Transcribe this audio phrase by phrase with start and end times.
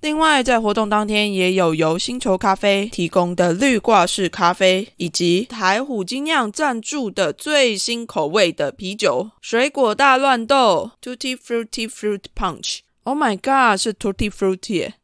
[0.00, 12.78] 另外，在活动当天也有由星球咖啡提供的绿挂式咖啡，以及台虎精酿赞助的最新口味的啤酒——水果大乱斗 （Tutti Frutti Fruit Punch）。
[13.02, 14.92] Oh my god，是 Tutti Frutti！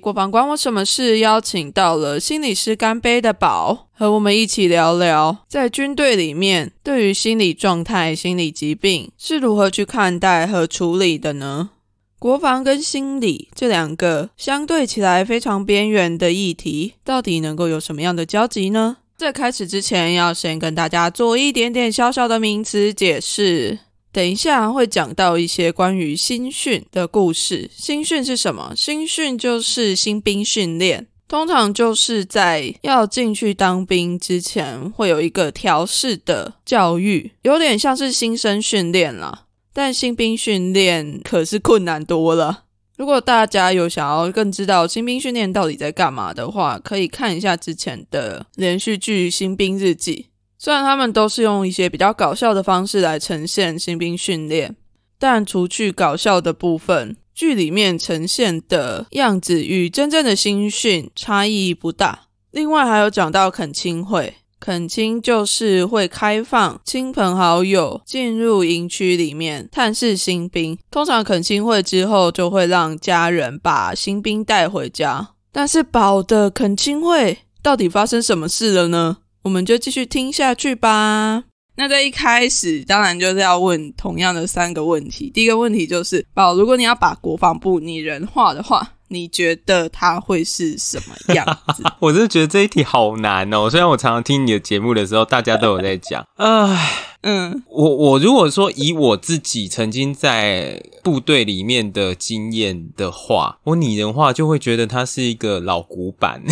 [0.00, 1.18] 国防关我什么事？
[1.18, 11.70] 邀请到了心理师干杯的宝，和我们一起聊聊，在军队里面，对于心理状态、心理疾病是如何去看待和处理的呢？
[12.18, 18.96] 国防跟心理这两个相对起来非常边缘的议题，到底能够有什么样的交集呢？
[19.16, 23.78] 在开始之前，要先跟大家做一点点小小的名词解释。
[24.18, 27.70] 等一下会讲到一些关于新训的故事。
[27.72, 28.72] 新训是什么？
[28.74, 39.44] 新训就是新兵训练，通常就是在要进去当兵之前会有一个调试的教育，有点像是新生训练啦。
[39.72, 42.64] 但新兵训练可是困难多了。
[42.96, 50.26] 如果大家有想要更知道新兵训练到底在干嘛的话，可以看一下之前的连续剧《新兵日记》。
[50.58, 54.74] 虽然他们都是用一些比较搞笑的方式来呈现新兵训练，
[55.18, 62.22] 但除去搞笑的部分，剧里面呈现的样子与真正的新训差异不大。
[62.50, 75.34] 另外还有讲到恳亲会，恳亲就是会开放亲朋好友进入营区里面探视新兵，通常恳亲会之后就会让家人把新兵带回家。
[75.52, 79.18] 但是宝的恳亲会到底发生什么事了呢？
[79.42, 81.44] 我们就继续听下去吧。
[81.76, 85.30] 那在一开始，当然就是要问同样的三个问题。
[85.32, 91.46] 第一个问题就是，宝，如果你要把国防部拟人化的话，你觉得它会是什么样
[91.76, 91.84] 子？
[92.00, 93.70] 我真的觉得这一题好难哦。
[93.70, 106.42] 虽然我常常听你的节目的时候，大家都有在讲， 唉，嗯我我如果说以我自己曾经在部队里面的经验的话，我拟人化就会觉得它是一个老古板。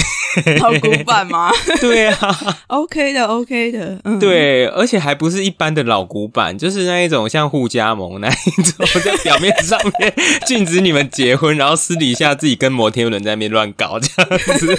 [0.60, 2.38] 好古板吗 对啊？
[2.68, 10.14] OK 的，OK 的，嗯，对，而且还不是一般的老古板，就是那一种像互加盟那一种，在表面上面
[10.46, 14.78] 禁止你们结婚，然后私底下自己跟摩天轮在那边乱搞这样子。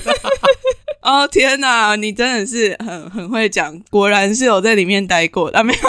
[1.07, 5.79] 哦天哪，你真的是很很会讲，果然是有在里面待过的，啊、没有？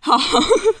[0.00, 0.18] 好，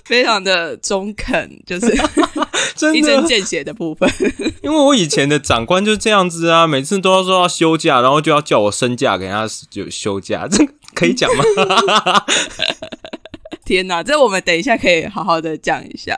[0.04, 1.86] 非常的中肯，就是
[2.76, 4.06] 真一针的，见血的部分。
[4.62, 11.44] 因为我以前的长官就是这样子啊，每次都要说要休假，然后就要叫我升假给他就休假，这可以讲吗？
[13.64, 16.14] 天哪，这我们等一下可以好好的讲一下。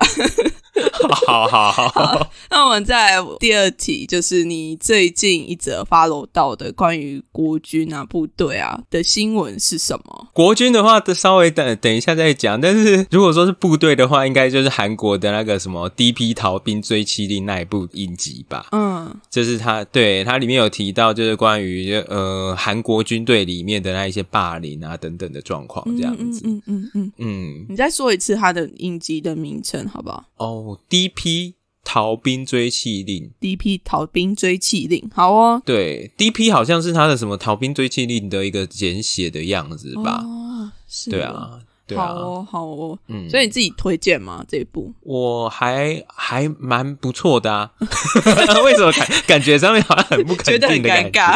[1.26, 10.28] 好好好好，那我们再来第二题，就是你最近一则 follow 到的关于国军啊、部队啊的新闻是什么？
[10.32, 12.60] 国军的话，稍微等等一下再讲。
[12.60, 16.34] 但是如果说是部队的话，应该就是韩国的那个什么《D.P.
[16.34, 18.66] 逃兵追妻令》那一部影集吧。
[18.72, 26.40] 嗯就是他对他里面有提到，就是关于呃韩国军队里面的那一些霸凌啊等等的状况，这样子。
[26.44, 31.54] 嗯嗯嗯嗯，嗯，你再说一次他的影集的名称好不好哦，D.P.
[31.82, 33.80] 逃兵追妻令，？D.P.
[33.84, 35.60] 逃兵追气令，好哦。
[35.64, 36.50] 对，D.P.
[36.52, 40.22] 好像是他的什么逃兵追妻令的一个简写的样子吧？
[40.22, 41.50] 哦，是哦，对啊，
[41.86, 42.98] 对啊，好哦，好哦。
[43.08, 44.44] 嗯，所以你自己推荐吗？
[44.46, 44.92] 这一部？
[45.00, 47.72] 我还还蛮不错的啊，
[48.62, 51.10] 为什么感感觉上面好像很不肯定的感觉？
[51.10, 51.34] 尴尬，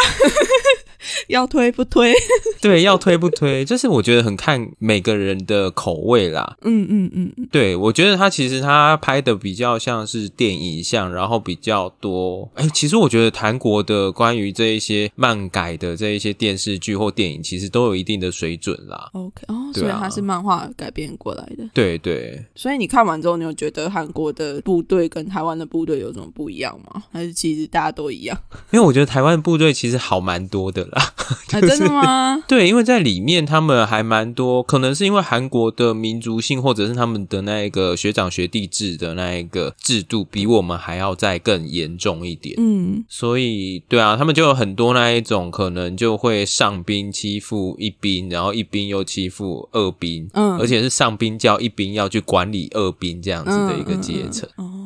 [1.28, 2.12] 要推不推？
[2.60, 6.56] 对，要推不推，就是我觉得很看每个人的口味啦。
[6.62, 12.50] 嗯嗯嗯嗯，对，我觉得他其实他拍的比较像是电影像，然后比较多。
[12.54, 19.10] 哎，其实我觉得韩国的关于这一些漫改的这一些电视剧或电影，其实都有一定的水准啦。
[19.12, 21.64] OK 哦，啊所以它是漫画改编过来的。
[21.74, 27.02] 对对，所以你看完之后，你有觉得韩国的部队跟台湾的部队有什么不一样吗？
[27.12, 28.38] 还是其实大家都一样？
[28.72, 30.93] 因为我觉得台湾部队其实好蛮多的啦。
[30.94, 31.12] 啊，
[31.60, 32.42] 真的吗？
[32.48, 42.54] 对，因为在里面他们还蛮多，可能是因为韩国的民族性，或者是他们的那一个学长学弟制的那一个制度，比我们还要再更严重一点。
[42.58, 54.48] 嗯所以，对啊，他们就有很多那一种可能就会上兵欺负一兵，然后一兵又欺负二兵，嗯而且是上兵叫一兵要去管理二兵这样子的一个阶层。
[54.56, 54.83] 哦，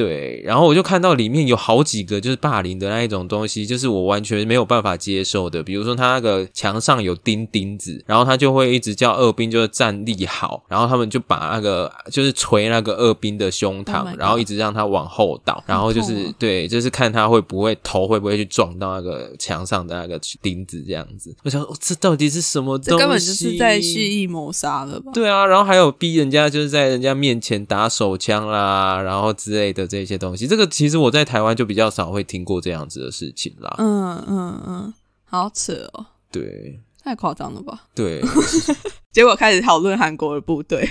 [0.00, 5.62] 对，然后我就看到里面有好几个就是霸凌的那一种东西，就是我完全没有办法接受的。
[5.62, 21.36] 比如说他那个墙上有钉钉子，然后他就会一直叫二兵就是站立好，然后他们就把那个就是捶那个二兵的胸 Oh 膛然后一直让他往后倒，然后就是、对，就是看他会不会头会不会去撞到那个墙上的那个钉子这样子。
[21.44, 22.90] 我想、哦、这到底是什么东西？
[22.92, 25.12] 这根本就是在蓄意谋杀了吧？
[25.12, 30.46] 对啊，然后还有逼人家就是在人家面前打手枪啦，然后之类的这些东西。
[30.46, 33.74] 这个其实我在台湾就比较少会听过这样子的事情啦。
[33.78, 34.94] 嗯嗯嗯，
[35.24, 37.88] 好扯哦，对太夸张了吧？
[37.94, 38.22] 对，
[39.12, 40.88] 结果开始讨论韩国的部队，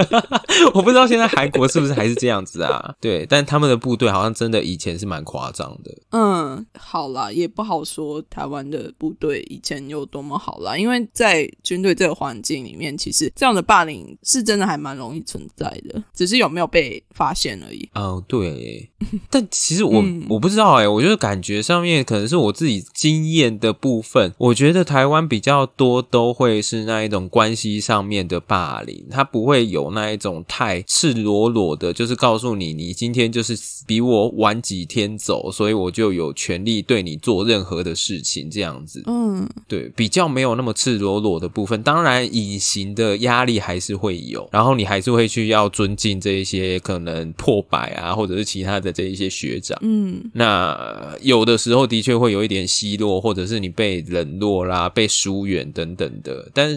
[0.74, 2.94] 我不知道现在韩国是不是还是这样子啊？
[3.00, 5.90] 对，但他们的部队好像真的以前是蛮夸张的。
[6.10, 17.88] 嗯，好啦，也不好说台湾的部队以前有多么好啦，因为在军队这个环境里面，其实这样的霸凌是真的还蛮容易存在的，只是有没有被发现而已。
[17.94, 18.90] 哦，对，
[19.30, 39.02] 但其实我、嗯我不知道哎、我就是感觉上面可能是我自己经验的部分，我觉得台湾比较多都会是那一种关系上面的霸凌，他不会有那一种太赤裸裸的，就是告诉你你今天就是比我晚几天走，所以我就有权利对你做任何的事情这样子。
[39.06, 49.78] 嗯对，比较没有那么赤裸裸的部分，当然隐形的压力还是会有，然后你还是会去要尊敬这一些可能破百啊，或者是其他的这一些学长。
[49.82, 56.48] 嗯那呃有的时候的确会有一点奚落，或者是你被冷落啦、被疏远等等的。
[56.54, 56.68] 但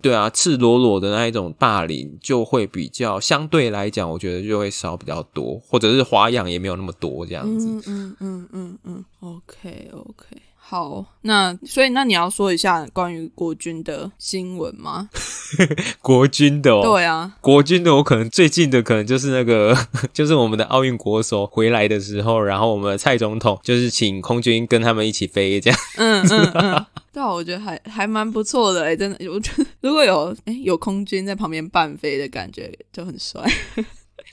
[0.00, 7.68] 对啊，啊赤裸裸的那一种霸凌就会比较相对来讲，我觉得就会少比较多，或者是花样也没有那么多这样子。
[7.68, 10.36] 嗯嗯嗯嗯嗯，OK OK，
[10.68, 15.08] 好，那所以那你要说一下关于国军的新闻吗？
[16.02, 19.76] 国军的哦，对啊，国军的我可能最近的可能就是那个，
[20.12, 25.78] 就是我们的奥运国手回来的时候，然后我们蔡总统就是请空军跟他们一起飞，这样。
[25.98, 33.40] 嗯嗯嗯， 对啊，我觉得还还蛮不错的哎，真的，我觉得如果有哎有空军在旁边伴飞的感觉就很帅。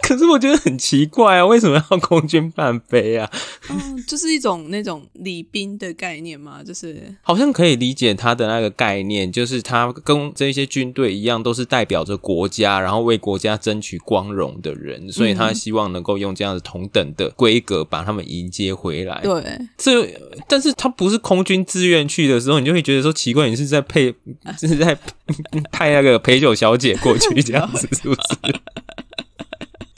[0.01, 3.29] 可是我觉得很奇怪啊，为什么要空军半飞啊？
[3.69, 19.21] 嗯， 就是一种那种礼宾的概念嘛，就是好像可以理解他的那个概念，就是他跟这些军队一样，都是代表着国家，然后为国家争取光荣的人，所以他希望能够用这样子同等的规格把他们迎接回来。
[19.23, 19.41] 对，
[19.77, 20.05] 这
[20.49, 24.13] 但是他不是空军自愿去的时候，你就会觉得说奇怪，你是在配
[24.59, 24.97] 就是在
[25.71, 28.21] 派那个陪酒小姐过去这样子，是不是？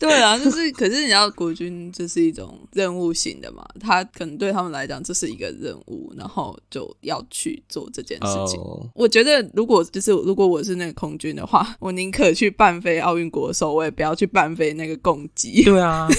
[0.08, 8.60] 对啊，就是，可是你要国军就是一种任务型的嘛，他可能对他们来讲这是一个任务，然后就要去做这件事情。
[8.94, 15.64] 我觉得如果就是如果我是那个空军的话，我宁可去半飞奥运国手，我也不要去半飞那个攻击。
[15.64, 16.08] 对啊。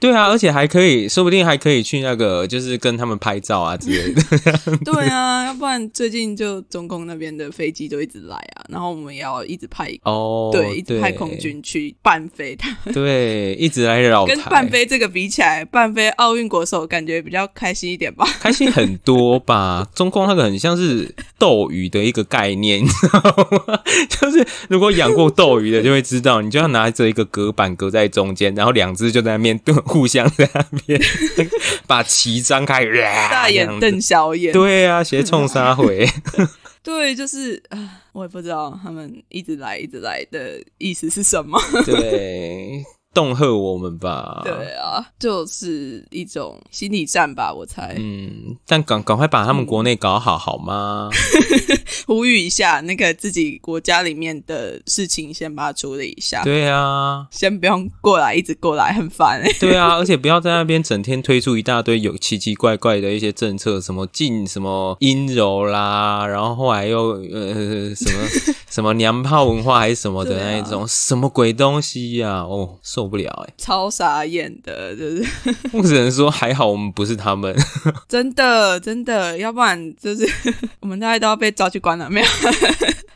[0.00, 4.22] 对啊，而且还可以，说不定还可以去那个，就是跟他们拍照啊之类的。
[4.82, 12.74] 对啊，要不然最近就中共那边的飞机就一直来啊，然后我们也要一直派哦，对，一直派空军去伴飞他。
[12.94, 14.24] 对，一直来绕。
[14.24, 18.26] 跟伴飞这个比起来，伴飞奥运国手感觉比较开心一点吧？
[18.40, 19.86] 开心很多吧？
[19.94, 23.20] 中共那个很像是斗鱼的一个概念，你知道
[23.66, 23.78] 吗？
[24.08, 29.74] 就是如果养过斗鱼的就会知道，你就要拿着一个隔板隔在中间，然后两只就在那面对。
[29.90, 31.00] 互相在那边
[31.86, 32.84] 把旗张开，
[33.30, 34.52] 大眼瞪小眼。
[34.52, 36.08] 对啊，斜冲杀回。
[36.82, 41.60] 对，就是啊，我也不知道他们一直来一直来的意思是什么。
[41.84, 42.82] 对。
[43.12, 44.40] 恫吓我们吧？
[44.44, 47.96] 对啊，就是一种心理战吧，我猜。
[47.98, 51.10] 嗯，但赶赶快把他们国内搞好好吗？
[52.06, 56.44] 呼吁一下，那个自己国家里面的事情先把它处理一下。
[56.44, 59.42] 对啊，先不用过来，一直过来很烦。
[59.58, 72.42] 对啊，而且不要在那边整天推出一大堆有奇奇怪怪的一些政策，什么禁什么阴柔啦，然后后来又呃什么 什么娘炮文化还是什么的那一种，什么鬼东西呀？
[72.42, 72.78] 哦。
[73.00, 75.26] 受不了哎，超傻眼的，就是。
[75.72, 77.54] 我只能说还好我们不是他们，
[78.06, 80.28] 真的真的，要不然就是
[80.80, 82.26] 我们大家都要被抓去关了，没有？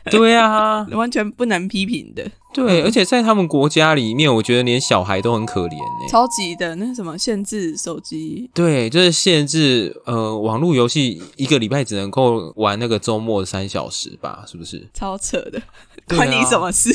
[0.09, 2.23] 对啊，完全不能批评的。
[2.53, 6.09] 对，而且在他们国家里面，我觉得连小孩都很可怜呢。
[6.09, 8.49] 超级的，那什么限制手机？
[8.53, 14.45] 对，就是限制呃，网络游戏一个礼拜只能够玩那个周末三小时吧？
[14.47, 14.87] 是不是？
[14.93, 15.61] 超扯的，
[16.07, 16.93] 关你什么事？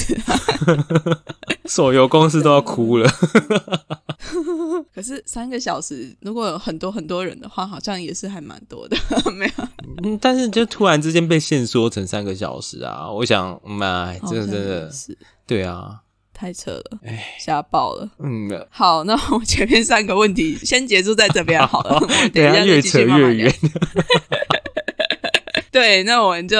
[1.66, 3.10] 手游公司都要哭了。
[4.94, 8.96] 可是三个小时，如果有很多很多人的话，好像也是还蛮多的。
[9.32, 9.52] 没有，
[10.02, 13.10] 嗯，但是就突然之间被限缩成三个小时啊！
[13.10, 15.16] 我想，妈，真的真的是。
[15.46, 16.00] 对啊，
[16.32, 18.08] 太扯了，哎，吓爆了。
[18.18, 22.00] 嗯，好，那我前面三个问题先结束在这边好了，
[22.32, 23.54] 等一下越扯越远。
[25.72, 26.58] 对，那我们就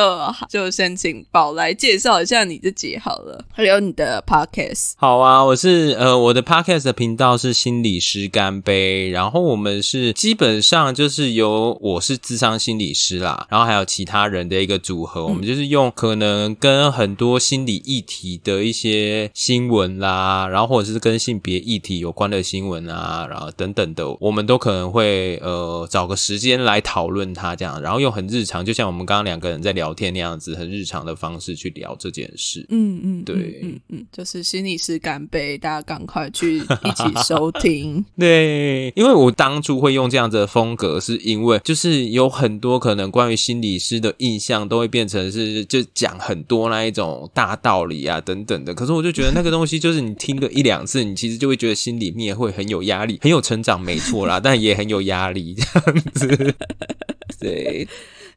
[0.49, 4.93] 就先请宝来介绍一下你自己好了，还有你的 podcast。
[4.97, 29.00] 好啊，我是呃，我的 podcast 的频道是心理师干杯，然后我们是基本上就是由我是智商心理师啦，然后还有其他人的一个组合，我们就是用可能跟很多心理议题的一些新闻啦，然后或者是跟性别议题有关的新闻啊，然后等等的，我们都可能会呃找个时间来讨论它这样，然后用很日常，就像我们。
[29.01, 32.67] 我们刚刚两个人在聊天那样子，很日常的方式去聊这件事。
[32.69, 38.05] 嗯嗯，对，嗯嗯，就是心理师干杯，大家赶快去一起收听。
[38.21, 48.75] 对，因为我当初会用这样子的风格，是因为就是有很多可能关于心理师的印象都会变成是就讲很多那一种大道理啊等等的。
[48.75, 56.55] 可是我就觉得那个东西就是你听个一两次，你其实就会觉得心里面会很有压力，很有成长，没错啦，但也很有压力这样子。
[57.41, 57.89] 对。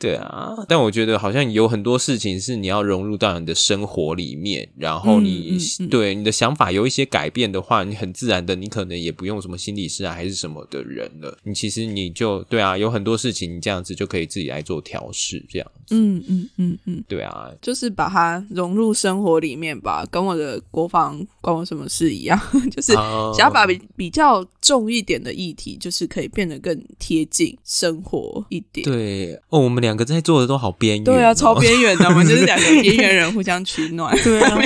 [0.03, 5.57] 对啊，但我觉得好像有很多事情是你要融入到你的生活里面，然后你
[5.89, 11.37] 对你的想法有一些改变的话，你很自然的，你可能也不用什么心理师啊，还是什么的人了。
[11.43, 15.71] 你其实你就对啊，有很多事情你这样子就可以自己来做调试，这样。
[15.91, 22.37] 嗯嗯嗯嗯，对啊，就是把它融入生活里面吧，跟我的国防关我什么事一样，
[22.69, 28.83] 就是想要把比比较重一点的议题，就是可以变得更贴近生活一点。
[28.83, 29.92] 对哦，我们两。
[29.93, 34.11] 两个在做的都好边缘，对啊，超边缘的，我们就是两个边缘人互相取暖。
[34.23, 34.57] 对啊，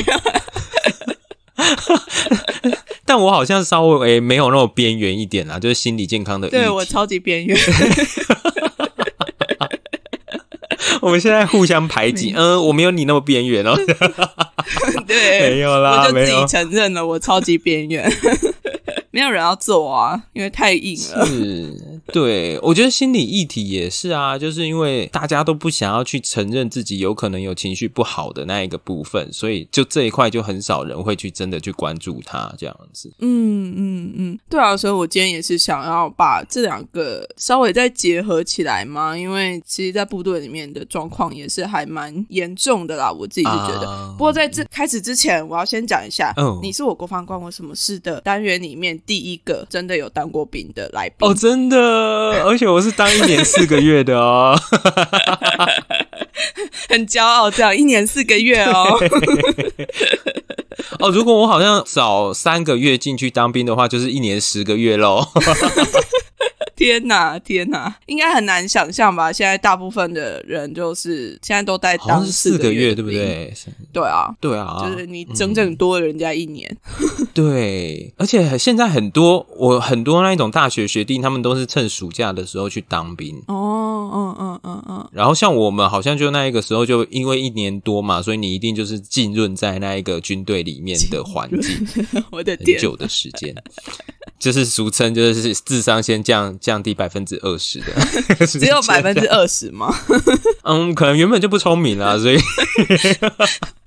[3.05, 6.49] 但我好像稍微没有那么边缘一点啊，就是心理健康的。
[6.49, 7.57] 对我超级边缘。
[11.01, 13.77] 我们现在互相排挤，嗯，我没有你那么边缘哦。
[15.05, 16.47] 对，没有啦，我就自己。
[16.47, 18.09] 承认了，我超级边缘，
[19.11, 21.25] 没有人要做啊，因为太硬了。
[21.25, 21.73] 是，
[22.11, 33.11] 对，我觉得心理议题也是啊，就是因为大家都不想要去承认自己有可能有情绪不好的那一个部分，所以就这一块就很少人会去真的去关注它这样子。
[33.19, 43.89] 嗯嗯嗯，对啊，所以我今天也是想要把这两个稍微再结合起来嘛，因为其实，在部队里面的状况也是还蛮严重的啦，我自己是觉得。
[43.89, 51.17] 啊不过在这开始之前，我要先讲一下，哦你是我国防关我什么事的单元里面第一个真的有当过兵的来宾。
[51.19, 51.77] 哦，真的，
[52.45, 54.59] 而且我是当一年四个月的哦。
[56.89, 58.99] 很骄傲，这样一年四个月哦。
[60.99, 65.27] 哦，如果我好像早三个月进去当兵的话，就是一年十个月喽。
[66.75, 69.33] 天哪，天哪，应该很难想象吧？
[69.33, 73.09] 现在大部分的人就是现在都在当四个个月，对不？
[73.09, 73.51] 对？
[73.97, 76.77] 对啊，对啊，就是你整整多了人家一年。
[77.33, 83.41] 对，而且现在很多我很多那一种大学学弟，他们都是趁暑假的时候去当兵。
[83.47, 91.87] 哦，嗯嗯嗯嗯，然后像我们好像就那一个时候，就因为一年多嘛，所以你一定就是浸润在那一个军队里面的 环境
[92.31, 93.55] 我的天，很久的时间，
[94.39, 99.93] 就是俗称就是智商先降降低百分之二十的， 只有百分之二十吗？
[100.63, 102.37] 嗯，可能原本就不聪明啦，所以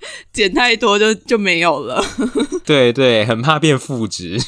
[0.33, 2.03] 减太多就就没有了，
[2.65, 4.39] 对对，很怕变负值。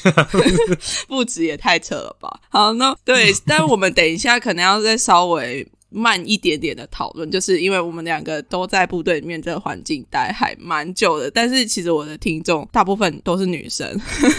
[1.07, 2.39] 负值也太扯了吧？
[2.49, 5.67] 好，那对，但我们等一下可能要再稍微。
[5.95, 13.87] 慢一点点的讨论，就是因为我们两个都在部队里面这个环境待还蛮久的，但是其实我的听众大部分都是女生，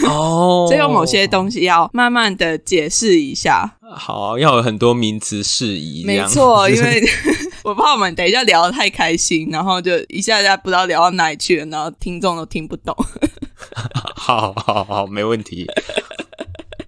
[0.05, 3.73] 哦所以有某些东西要慢慢的解释一下。
[3.95, 7.01] 好要有很多名词释宜，没错，因为
[7.65, 12.95] 我怕我们等一下聊得太开心，然后就一下下不知道聊到哪里去了，然后听众都听不懂。
[14.15, 15.65] 好好好，没问题。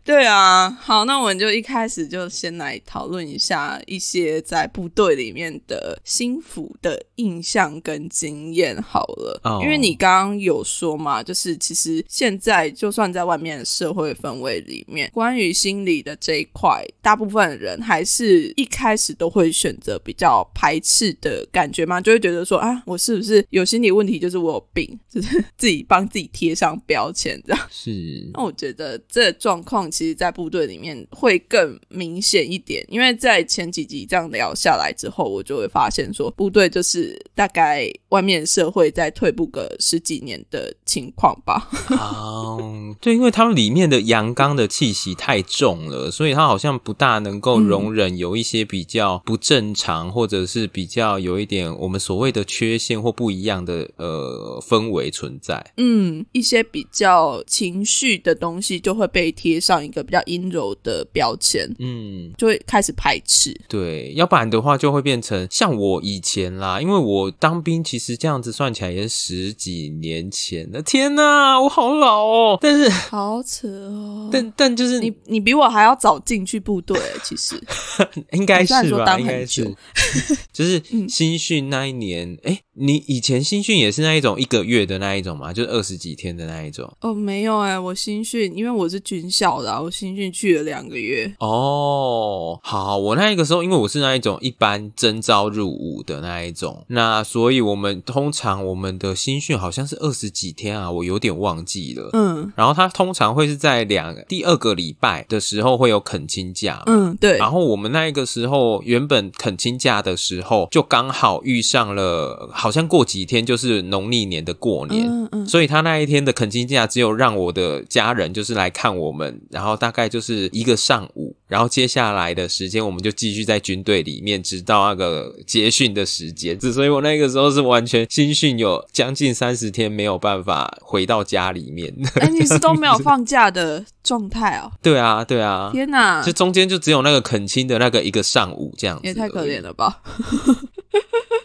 [0.08, 9.38] 对啊，好，那我们就一开始就先来讨论一下一些在部队里面的心腹的印象跟经验好了。
[9.44, 27.68] 哦因为你刚刚有说嘛，就是其实现在就算在外面的社会氛围里面，关于心理的这一块，大部分人还是一开始都会选择比较排斥的感觉嘛，就会觉得说啊，我是不是有心理问题，就是我有病，就是自己帮自己贴上标签这样。
[27.70, 41.68] 是那我觉得这状况其实，在部队里面会更明显一点，因为在前几集这样聊下来之后，我就会发现说，部队就是大概外面社会在退步个十几年的情况吧。
[41.90, 42.58] 啊，
[43.02, 55.74] 对，因为他们里面的阳刚的气息太重了，所以他好像不大能够容忍有一些比较不正常，或者是比较有一点我们所谓的缺陷或不一样的呃氛围存在。
[55.78, 63.56] 嗯，一些比较情绪的东西就会被贴上一个比较阴柔的标签，嗯，就会开始排斥。
[63.68, 72.58] 对，要不然的话就会变成像我以前啦，因为我当兵其实这样子算起来也是十几年前的，天哪，我好老哦。
[72.62, 74.30] 但是，好扯哦！
[74.32, 77.56] 但但就是你你比我还要早进去部队，其实
[78.34, 79.06] 应该是吧？
[79.06, 79.76] 当很应该是久，
[80.52, 85.54] 就是嗯新训那一年，哎、你以前新训也是那一种一个月的那一种吗？
[85.54, 86.92] 就是二十几天的那一种？
[87.02, 91.34] 哦，没有哎、我新训，因为我是军校的、啊，我新训去了两个月。
[91.40, 102.10] 哦，好，我那个时候因为我是那一种一般征召入伍的那一种，那所以我们通常我们的新训好像是二十几天啊，我有点忘记了。
[102.14, 115.08] 嗯然后他通常会是在两第二个礼拜的时候会有恳亲假，嗯，对，然后我们那一个时候原本恳亲假的时候，就刚好遇上了，好像过几天就是农历年的过年。
[115.08, 126.58] 嗯嗯所以他那一天的恳亲假只有让我的家人就是来看我们，然后大概就是一个上午，然后接下来的时间我们就继续在军队里面，直到那个结训的时间。
[126.72, 131.94] 所以我那个时候是完全新训有将近三十天没有办法回到家里面。
[132.22, 134.72] 哎、你是都没有放假的状态哦？
[134.82, 139.58] 对啊，对啊，天哪就，中间就只有那个恳亲的那个一个上午这样子，也太可怜。
[139.58, 140.02] 了吧！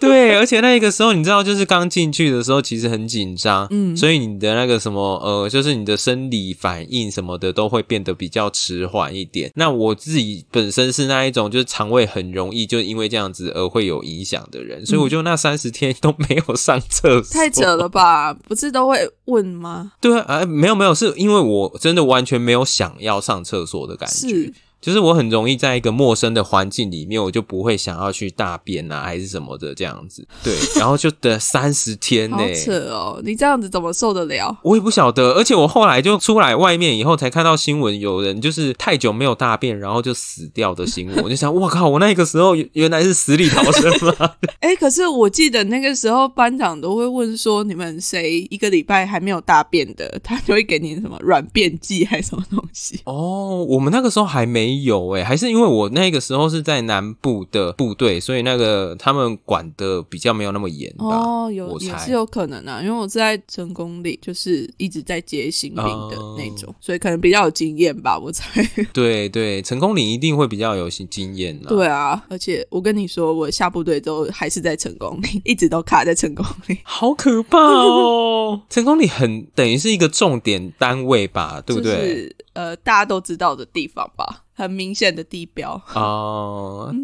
[0.09, 9.51] 对，而且那个时候你知道，就是刚进去的时候，其实很紧张，嗯所以你的那个什么呃，就是你的生理反应什么的都会变得比较迟缓一点。
[9.55, 18.33] 那我自己本身是那一种，就是肠胃很容易就因为这样子而会有影响的人，所以我就那三十天都没有上厕所，太扯了吧？
[18.35, 19.93] 不是都会问吗？
[20.01, 30.27] 对啊，呃，没有没有，是因为我真的完全没有想要上厕所的感觉是，就是我很容易在一个陌生的环境里面，我就不会想要去大便啊，还是什么的这样子。
[30.43, 33.21] 对， 然后就等三十天呢、好扯哦！
[33.25, 34.59] 你这样子怎么受得了？
[34.65, 41.17] 我也不晓得，而且我后来就出来外面以后，才看到新闻，有人就是太久没有大便，然后就死掉的新闻。
[41.23, 41.89] 我就想，我靠！
[41.89, 44.33] 我那个时候原来是死里逃生吗？
[44.59, 53.01] 哎，可是我记得那个时候班长都会问说，你们谁一个礼拜还没有大便的，他就会给你什么软便剂还是什么东西。
[53.05, 61.07] 哦，我们那个时候还没有诶，还是因为我那个时候是在南部的部队，所以那个他们管的比较没有那么严吧。
[61.07, 68.63] 哦，有也是有可能啊，因为我是在成功里，就是一直在接新兵的那种，所以可能比较有经验吧，我猜。
[68.93, 71.69] 对对，成功里一定会比较有经经验啦。
[71.69, 76.79] 对啊，而且我跟你说，我下部队之后还是在成功里， 一直都卡在成功里。
[76.83, 78.63] 好可怕哦！
[78.71, 81.93] 成功里很等于是一个重点单位吧，对不对？
[81.93, 85.81] 就是呃，大家都知道的地方吧，很明显的地标。
[85.95, 86.95] 哦、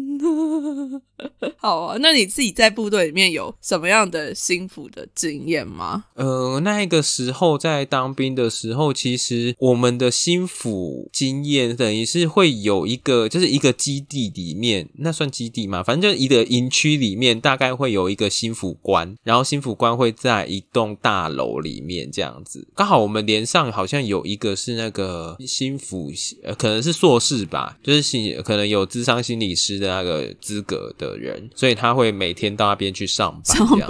[1.57, 6.05] 好啊，那你自己在部队里面有什么样的心服的经验吗？
[6.15, 15.83] 呃，那个时候在当兵的时候，其实我们的心腹经验等于是会有一个，就是一个基地里面，那算基地嘛？
[15.83, 22.65] 反正就一个营区里面，大概会有一个心腹官，然后心腹官会在一栋大楼里面这样子。
[22.73, 26.09] 刚好我们连上好像有一个是那个心腹，
[26.43, 33.89] 呃，可能是硕士吧，就是心可能有智商心理师的那个资格的人，所以他会每天到那边去上班，上班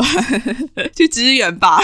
[0.95, 1.79] 去支援吧。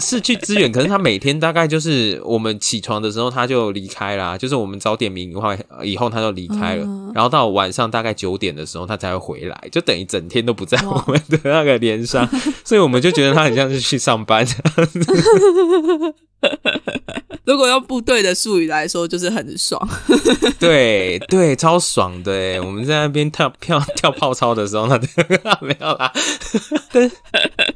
[0.00, 12.28] 是去支援，可是他每天大概就是我们起床的时候他就离开啦，就是我们早点名以后以后他就离开了，嗯然后到晚上大概九点的时候他才会回来，就等于整天都不在我们的那个连上，
[12.64, 14.46] 所以我们就觉得他很像是去上班。
[17.44, 19.80] 如果用部队的术语来说，就是很爽。
[20.60, 22.60] 对对，超爽的！
[22.60, 24.98] 我们在那边跳 跳跳泡操的时候，那
[25.62, 26.12] 没有啦。
[26.92, 27.10] 但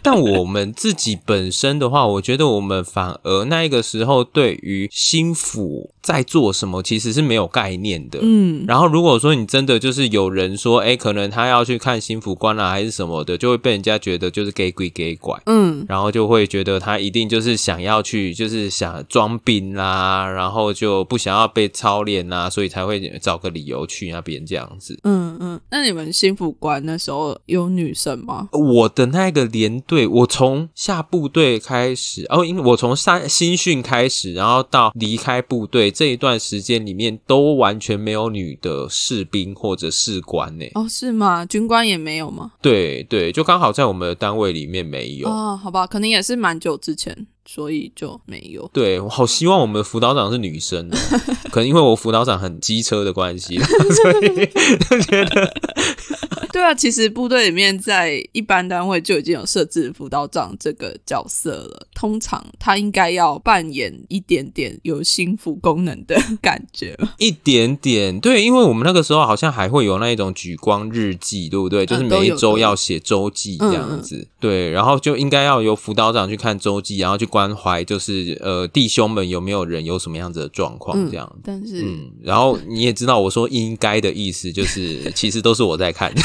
[0.03, 8.19] 但我们自己本身的话，我觉得我们反而那个时候对于心腹在做什么，其实是没有概念的。
[8.21, 15.41] 嗯，然后如果说你真的就是有人说，哎，可能他要去看心腹官啊，还是什么的，就会被人家觉得就是给鬼给拐。
[15.47, 24.99] 嗯，然后就会觉得他一定就是想要去，就是想装病啦，然后就不想要被操练啦，所以才会找个理由去那边这样子。
[25.05, 28.49] 嗯嗯，那你们心腹官那时候有女生吗？
[28.51, 40.65] 我的那个连队，我从下部队开始，哦，因为我从三新训开始，然后到离开部队这一段时间里面，都完全没有女的士兵或者士官呢。
[40.75, 41.47] 哦，是吗？
[41.47, 42.53] 军官也没有吗？
[42.61, 45.29] 对对，就刚好在我们的单位里面没有。
[45.29, 48.69] 哦，好吧，可能也是蛮久之前，所以就没有。
[48.73, 50.97] 对，我好希望我们的辅导长是女生哦，
[51.51, 54.47] 可能因为我辅导长很机车的关系， 所以
[54.89, 55.55] 就觉得
[56.53, 61.87] 对啊，其实部队里面在一般单位就已经有设置辅导长这个角色了。
[61.95, 66.99] 通常他应该要扮演一点点有心腹功能的感觉。
[67.17, 71.87] 一点点对，因为我们那个时候好像还会有那一种举光日记，对不对？
[71.87, 81.35] 就是每一周要写周记这样子，对，然后就应该要由辅导长去看周记，然后去关怀，就是呃弟兄们有没有人有什么样子的状况这样。
[81.43, 86.13] 但是，嗯，然后你也知道，我说应该的意思就是，其实都是我在看。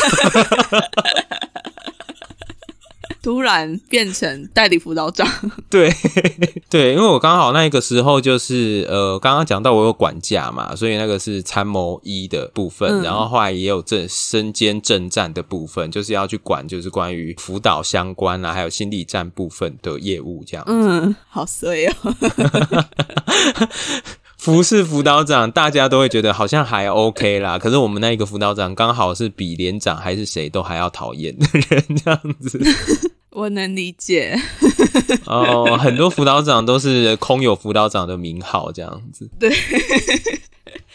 [3.27, 5.27] 突然变成代理辅导长，
[5.69, 5.93] 对
[6.69, 20.63] 对，因为我刚好那个时候就是呃，刚刚讲到我有管架嘛，所以那个是参谋一的部分，嗯然后后来也有正身兼正战的部分，就是要去管就是关于辅导相关啊，还有心理战部分的业务这样。
[20.65, 21.93] 嗯，好衰哦。
[24.47, 32.57] 服侍辅导长，大家都会觉得好像还 OK 啦，可是我们那一个辅导长刚好是比连长还是谁都还要讨厌的人这样子。
[33.31, 34.39] 我能理解，
[35.25, 39.29] 哦，很多辅导长都是空有辅导长的名号这样子。
[39.37, 39.53] 对，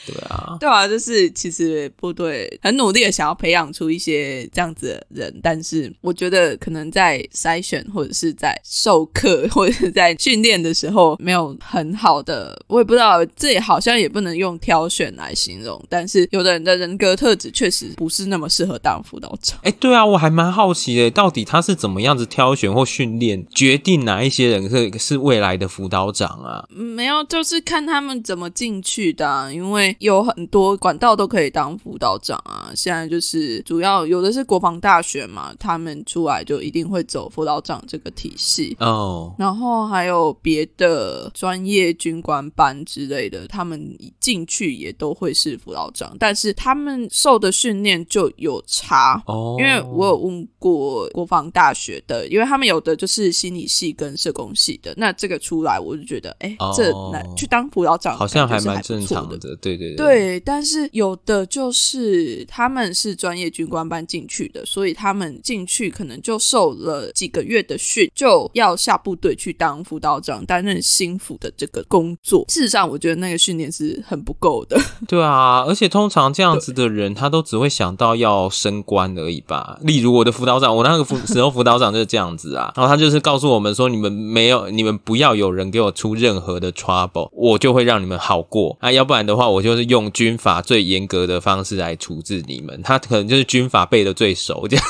[0.07, 19.59] 对啊，对啊，就是其实部队很努力的想要培养出一些这样子的人，但是我觉得可能在筛选或者是在授课或者是在训练的时候没有很好的，我也不知道，这也好像也不能用挑选来形容，但是有的人的人格特质确实不是那么适合当辅导长。
[19.63, 26.67] 哎，对啊，我还蛮好奇的，到底他是怎么样子挑选或训练，决定哪一些人是是未来的辅导长啊？
[26.71, 32.71] 没有，就是看他们怎么进去的啊、因为为有很多管道都可以当辅导长啊。
[32.75, 38.77] 现在就是主要有的是国防大学嘛，他们出来就一定会走辅导长这个体系。
[38.79, 49.23] 哦，然后还有别的专业军官班之类的，他们进去也都会是辅导长，但是他们受的训练就有差。
[49.27, 58.83] 哦，因为我有问过国防大学的，因为他们有的就是心理系跟社工系的，那这个出来我就觉得，哎、哦这来去当辅导长好像还是蛮。
[58.83, 72.45] 正常的，对对对，对，但是有的就是他们是专业军官班进去的，所以他们进去可能就受了几个月的训，就要下部队去当辅导长，担任心腹的这个工作。
[72.49, 74.81] 事实上，我觉得那个训练是很不够的。
[75.07, 79.79] 对啊，而且通常这样子的人，他都只会想到要升官而已吧。
[79.83, 92.81] 例如我的辅导长，我那个辅时候辅导长就是这样子啊， 然后他就是告诉我们说，你们没有，你们不要有人给我出任何的 trouble，我就会让你们好过啊，要不然的话，我就是用军法最严格的方式来处置你们。
[92.83, 94.85] 他可能就是军法背的最熟这样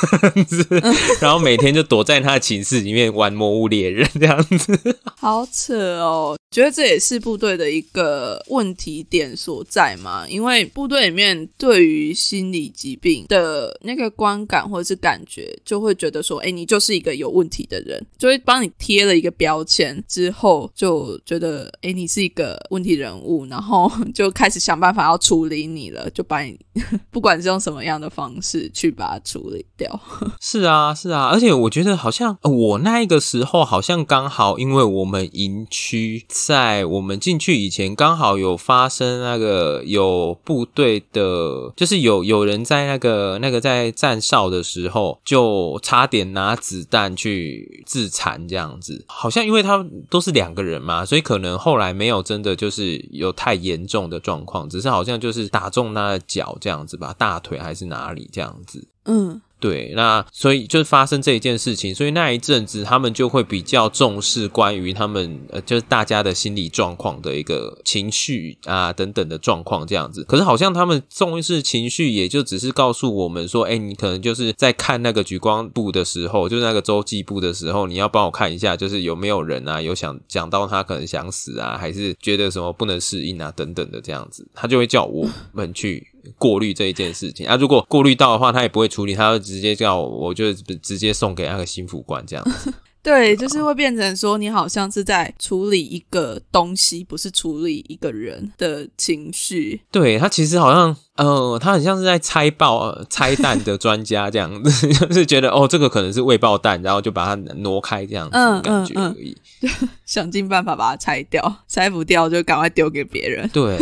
[0.45, 0.67] 子，
[1.23, 4.99] 然后每天就躲在他的寝室里面玩魔物猎人 这样子。
[5.17, 10.27] 好扯哦，觉得这也是部队的一个问题点所在嘛。
[10.29, 26.59] 因为部队里面对于心理疾病的那个观感或者是感觉，就会觉得说，哎，你就是一个有问题的人，就会帮你贴了一个标签，之后就觉得，哎，你是一个问题人物，然后 就开始想想办法要处理你了，就把你
[27.13, 30.01] 不管是用什么样的方式去把它处理掉。
[30.41, 49.05] 是啊，是啊，而且我觉得好像我那一个时候好像刚好，因为我们营区在我们进去以前，刚好有发生那个有部队的，就是有有人在那个那个在站哨的时候，就差点拿子弹去自残这样子。
[49.07, 58.87] 好像因为他都是两个人嘛，所以可能后来没有真的就是有太严重的状况，只是好像就是打中他的脚这样子吧，大腿还是哪里这样子。
[59.05, 70.25] 嗯，对，那所以就发生这一件事情，所以那一阵子他们就会比较重视关于他们呃，就是大家的心理状况的一个情绪啊等等的状况这样子。
[70.25, 86.12] 可是好像他们重视情绪，也就只是告诉我们说，哎，你可能就是在看那个举光部的时候，就是那个周记部的时候，你要帮我看一下，就是有没有人啊，有想讲到他可能想死啊，还是觉得什么不能适应啊等等的这样子，他就会叫我们去。
[86.39, 92.73] 过滤这一件事情啊，如果过滤到的话，他也不会处理，他就直接叫我，我就直接送给那个心腹官这样子。
[93.03, 99.81] 对，就是会变成说，你好像是在处理一个东西，不是处理一个人的情绪。
[99.91, 108.33] 对他其实好像，呃，他很像是在拆爆、呃拆弹的专家这样子， 就是觉得哦，这个可能是未爆弹，然后就把它挪开这样子
[108.63, 109.37] 感觉嗯嗯而已。
[110.07, 113.51] 想尽办法把它拆掉，拆不掉就赶快丢给别人。
[113.53, 113.77] 对。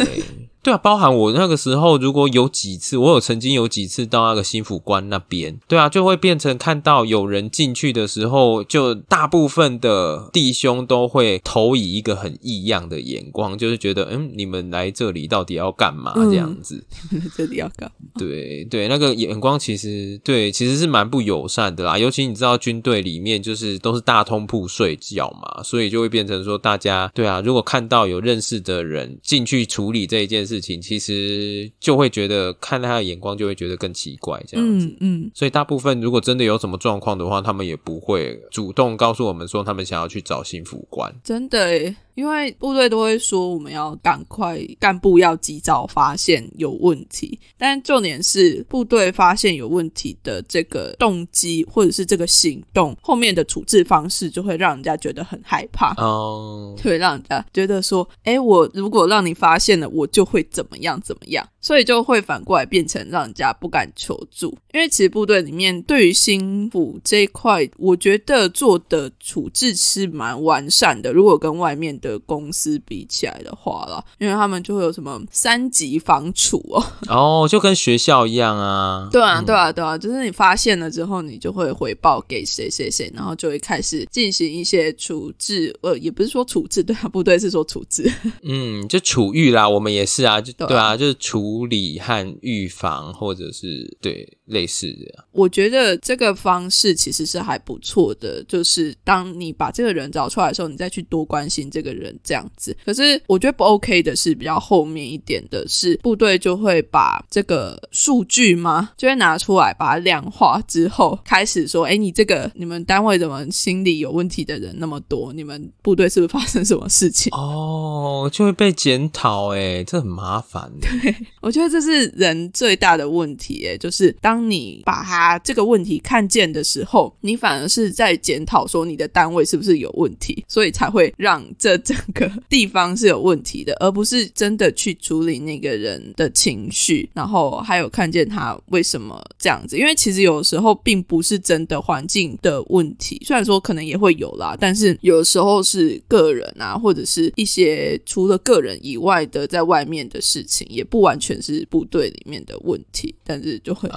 [0.62, 16.84] 对啊，包含我那个时候，如果有几次，我有曾经有几次到那个新府关那边，对啊，就会变成看到有人进去的时候，就大部分的弟兄都会投以一个很异样的眼光，就是觉得，嗯，你们来这里到底要干嘛嗯这样子？
[17.34, 18.10] 这里要干嘛？
[18.18, 21.96] 对对，那个眼光其实对，其实是蛮不友善的啦。
[21.96, 34.86] 尤其你知道军队里面就是都是大通铺睡觉嘛，所以就会变成说大家对啊，如果看到有认识的人进去处理这一件事情，其实就会觉得看他的眼光就会觉得更奇怪这样子。
[34.86, 41.14] 嗯嗯，所以大部分如果真的有什么状况的话，他们也不会主动告诉我们说他们想要去找幸福官。
[41.22, 47.38] 真的耶，因为部队都会说我们要赶快，干部要及早发现有问题。
[47.56, 55.94] 但重点是，部队发现有问题的这个动机或者是这个行动后面的处置方式，就会让人家觉得很害怕。
[55.98, 64.56] 嗯， 会让人家觉得说，哎，我如果让你发现了，我就会怎么样怎么样，所以就会反过来变成让人家不敢求助。
[64.72, 71.12] 因为其实部队里面对于心腹这一块，我觉得做的处置是蛮完善的。
[71.12, 79.08] 如果跟外面的公司比起来的话啦，因为他们就会有什么三级防处哦，哦，就跟学校一样啊。
[79.10, 88.10] 对啊，对啊，对啊，就是你发现了之后，你就会回报给谁谁谁，然后就会开始进行一些处置，呃，也不是说处置，对啊，部队是说处置，
[88.42, 95.24] 嗯，就处遇啦，我们也是啊，就对啊对啊，就是处处理和预防，或者是对类似的。
[95.32, 102.76] 我觉得这个方式其实是还不错的，就是当你把这个人找出来的时候，你再去多关心这个人这样子。
[102.84, 115.32] 可是我觉得不 OK 的是比较后面一点的是，部队就会把这个数据嘛，就会拿出来把它量化之后，开始说：“哎，你这个你们单位怎么心理有问题的人那么多？
[115.32, 120.70] 你们部队是不是发生什么事情？” 哦，就会被检讨，哎，这很麻烦。
[120.80, 139.78] 对， 我觉得这是人最大的问题，哎，就是当你把他这个问题看见的时候，你反而是在检讨说你的单位是不是有问题，所以才会让这整个地方是有问题的，而不是真的去处理那个人的情绪，然后还有看见他为什么这样子。
[139.78, 153.88] 因为其实有时候并不是真的环境的问题，虽然说可能也会有啦，但是有时候是个人啊，或者是一些除了个人以外的在外面的事情，也不完全是部队里面的问题，但是就会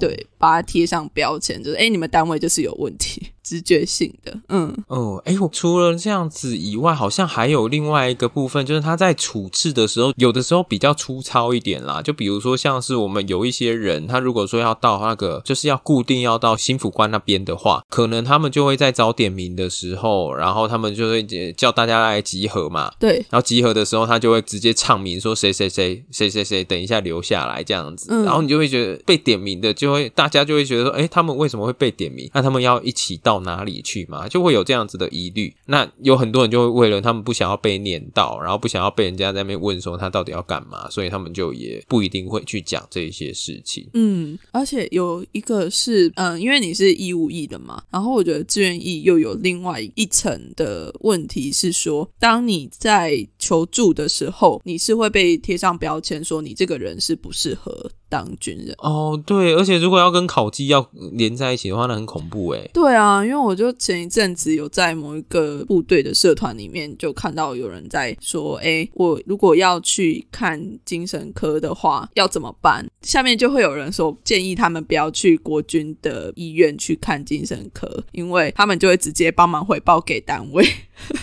[0.00, 3.28] 对把它贴上标签，就是哎，你们单位就是有问题。
[3.44, 12.00] 直觉性的，嗯，哦，哎，我除了这样子以外，好像还有另外一个部分，就是他在处置的时候，有的时候比较粗糙一点啦。
[12.00, 22.90] 就比如说，像是我们有一些人，他如果说要到那个，就是要固定要到新府关那边的话，可能他们就会在早点名的时候，然后他们就会叫大家来集合嘛。
[22.98, 28.10] 对，然后集合的时候，他就会直接唱名说谁谁谁谁谁谁，等一下留下来这样子。
[28.24, 32.30] 然后你就会觉得被点名的，就会大家就会觉得说，哎，他们为什么会被点名？
[32.32, 33.33] 那他们要一起到。
[33.34, 35.54] 到哪里去嘛，就会有这样子的疑虑。
[35.66, 43.88] 那有很多人就会为了他们不想要被念到，然后不想要被人家在那边问说他到底要干嘛，所以他们就也不一定会去讲这些事情。
[43.94, 57.90] 嗯，而且有一个是，嗯，因为你是义务役的嘛，然后我觉得志愿役又有另外一层的问题是说，当你在求助的时候，你是会被贴上标签说你这个人是不适合。
[58.06, 62.70] 当军人哦，对，而且如果要跟考绩要连在一起的话，那很恐怖哎。
[62.72, 80.66] 对啊，因为我就前一阵子有在某一个部队的社团里面，就看到有人在说：“哎，我如果要去看精神科的话，要怎么办？”下面就会有人说建议他们不要去国军的医院去看精神科，因为他们就会直接帮忙回报给单位。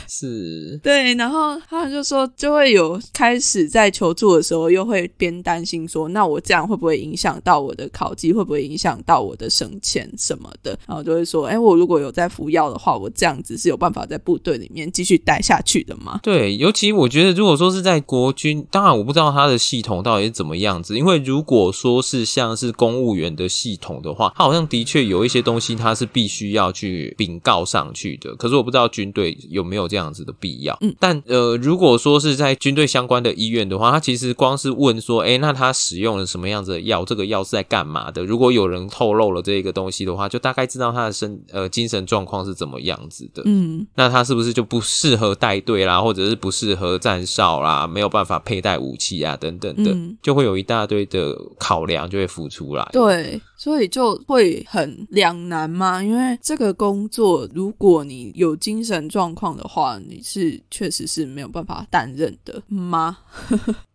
[0.08, 8.34] 是 对，然后他们就说，就会有开始在求助的时候，又会边担心说，那我这样会不会影响到我的考绩？
[8.34, 10.78] 会不会影响到我的升迁什么的？
[10.86, 16.20] 然后就会说，哎，我如果有在服药的话，我这样子是有办法在部队里面继续待下去的吗？
[16.22, 28.36] 对，尤其我觉得，如果说是在国军，当然我不知道他的系统到底是怎么样子，因为如果说是像是公务员的系统的话，他好像的确有一些东西，他是必须要去禀告上去的。
[28.36, 30.12] 可是我不知道军队有没有这样。
[30.12, 37.06] 子的必要，嗯，但呃，如果说是在军队相关的医院的话，他其实光是问说，哎，那他使用了什么样子的药？
[37.06, 38.26] 这个药是在干嘛的？
[38.26, 53.40] 如果有人透露了这个东西的话，就大概知道他的身呃精神状况是怎么样子的，嗯，那他是不是就不适合带队啦，或者是不适合站哨啦，没有办法佩戴武器啊，等等的，就会有一大堆的考量就会浮出来，对。
[53.56, 63.20] 所以就会很两难嘛，因为这个工作，如果你有精神状况的话，你是确实是没有办法担任的吗？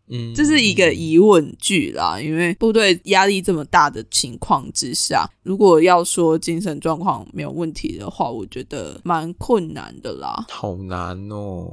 [0.08, 10.46] 嗯，这是一个疑问句啦，因为部队压力这么大的情况之下，如果要说精神状况没有问题的话，我觉得蛮困难的啦。
[10.48, 11.66] 好难哦，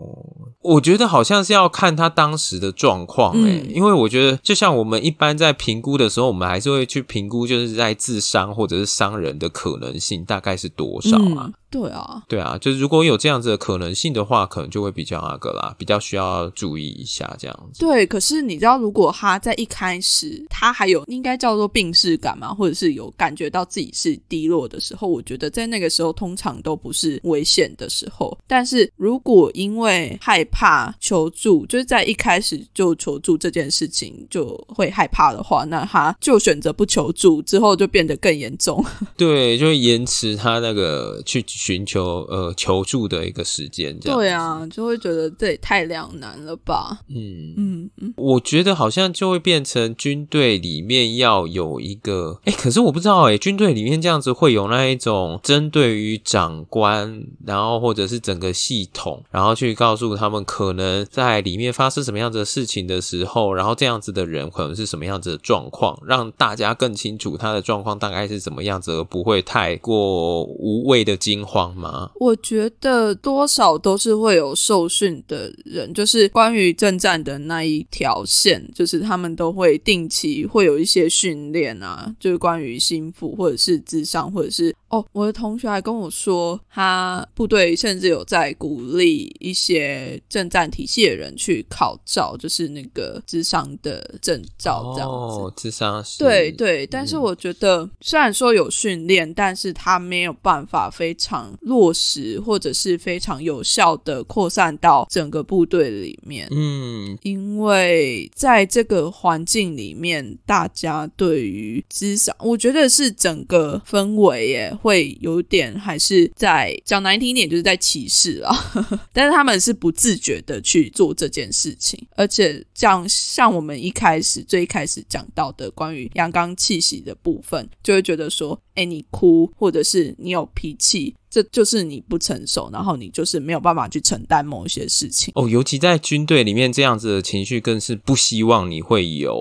[0.62, 11.52] 我觉得好像是要看他当时的状况诶，因为我觉得就像我们一般在评估的时候，我们还是会去评估，就是在自伤或者是伤人的可能性大概是多少啊。
[11.70, 17.80] 对啊，对啊，就是如果有这样子的可能性的话，可能就会比较那个啦，比较需要注意一下这样子。
[17.80, 28.38] 对，可是你知道，如果他在一开始他还有应该叫做病逝感嘛，或者是有感觉到自己是低落的时候，我觉得在那个时候通常都不是危险的时候。
[28.48, 38.84] 但是如果因为害怕求助，就是在一开始就求助这件事情就会害怕的话，那他就选择不求助，之后就变得更严重。
[39.18, 41.44] 对，就会延迟他那个去。
[41.46, 47.00] 寻求呃求助的一个时间，对啊，就会觉得这也太两难了吧？
[47.08, 71.44] 嗯嗯嗯，我觉得好像就会变成军队里面要有一个，哎，可是我不知道，哎，军队里面这样子会有那一种针对于长官，然后或者是整个系统，然后去告诉他们可能在里面发生什么样子的事情的时候，然后这样子的人可能是什么样子的状况，让大家更清楚他的状况大概是怎么样子，而不会太过无谓的惊。
[71.44, 72.10] 慌吗？
[72.16, 95.16] 我觉得多少都是会有受训的人，就是关于征战的那一天条线，就是他们都会定期会有一些训练啊，就是关于心腹或者是智商，或者是哦，我的同学还跟我说，他部队甚至有在鼓励一些政战体系的人去考照，就是那个智商的证照这样子。
[95.16, 106.48] 哦，智商是对对，但是我觉得虽然说有训练，但是他没有办法非常落实，或者是非常有效的扩散到整个部队里面。
[106.52, 107.93] 嗯，因为
[108.34, 118.56] 在这个环境里面，大家对于智商，我觉得是整个氛围耶，会有点还是在讲难听一点，就是在歧视啊。
[119.14, 131.16] 但是他们是不自觉的去做这件事情，而且像像我们一开始最一开始讲到的关于阳刚气息的部分，就会觉得说，哎，你哭或者是你有脾气。
[131.34, 135.32] 这就是你不成熟，然后你就是没有办法去承担某一些事情。
[135.36, 139.34] 哦，尤其在军队里面，这样子的情绪更是不希望你会有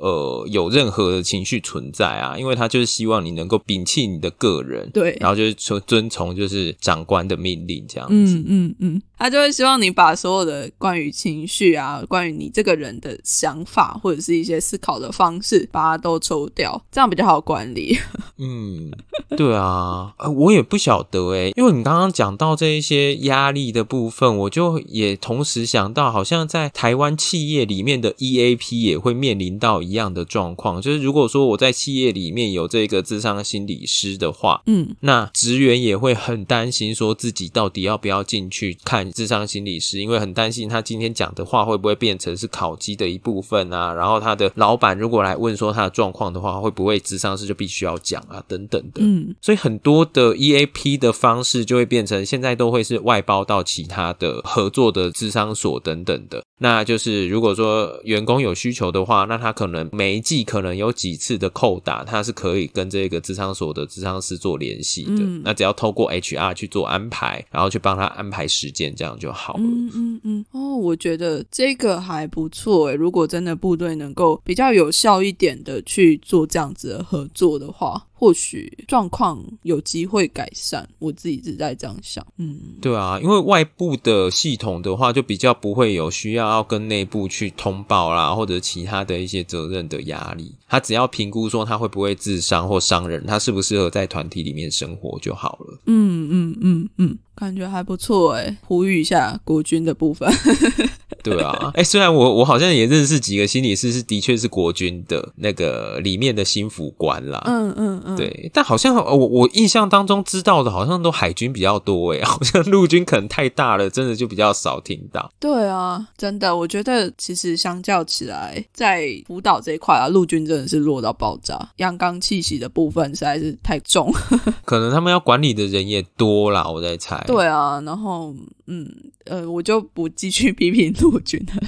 [0.00, 8.14] 呃有任何的情绪存在啊，因为他就是希望你能够摒弃你的个人，对，然后就是遵遵从就是长官的命令这样子。
[8.16, 17.96] 嗯嗯嗯，他就会希望你把所有的关于情绪啊，关于你这个人的想法或者是一些思考的方式，把它都抽掉，这样比较好管理。
[18.38, 18.75] 嗯，
[19.36, 56.42] 对啊，呃，我也不晓得诶，因为你刚刚讲到这一些压力的部分，我就也同时想到，好像在台湾企业里面的 EAP 也会面临到一样的状况，就是如果说我在企业里面有这个智商心理师的话，嗯，那职员也会很担心，说自己到底要不要进去看智商心理师，因为很担心他今天讲的话会不会变成是考绩的一部分啊，然后他的老板如果来问说他的状况的话，会不会智商师就必须要讲啊，等等的，嗯所以很多的 EAP 的方式就会变成现在都会是外包到其他的合作的智商所等等的。
[56.58, 65.10] 那就是如果说员工有需求的话，那他可能每一季可能有几次的扣打，他是可以跟这个智商所的智商师做联系的。
[65.18, 69.60] 嗯那只要透过 HR 去做安排，然后去帮他安排时间，这样就好了。
[69.62, 72.94] 嗯嗯嗯，哦，我觉得这个还不错诶。
[72.94, 80.88] 如果真的部队能够比较有效一点的去做这样子的合作的话，或许状况有机会改善。
[80.98, 90.54] 我自己是在这样想，嗯，对啊，因为外部的系统的话，就比较不会有需要要跟内部去通报啦，或者其他的一些责任的压力。
[90.66, 95.78] 他只要评估说他会不会自伤或伤人，他适不适合在团体里面生活就好了。
[95.84, 98.56] 嗯嗯嗯嗯，感觉还不错哎。
[98.66, 100.28] 呼吁一下国军的部分。
[101.22, 107.42] 对啊，哎、虽然我我好像也认识几个心理师，是的确是国军的那个里面的心腹官啦。
[107.46, 115.28] 嗯嗯嗯，对，但好像呃我我印象当中知道的，好像都海军比较多哎， 好像陆军可能太大了，真的就比较少听到。
[115.40, 124.12] 对啊，真的，我觉得其实相较起来，在辅导这一块啊，陆军真的是弱到爆炸，阳刚气息的部分实在是太重。
[124.64, 127.20] 可能他们要管理的人也多啦，我在猜。
[127.26, 128.34] 对啊，然后
[128.66, 128.88] 嗯
[129.26, 131.62] 呃，我就不继续批评陆军了，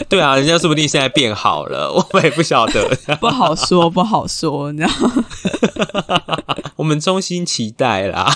[0.08, 2.88] 对啊，人家说不定现在变好了， 我们也不晓得。
[3.20, 5.24] 不好说， 不好说，你知道吗？
[6.76, 8.30] 我们衷心期待啦。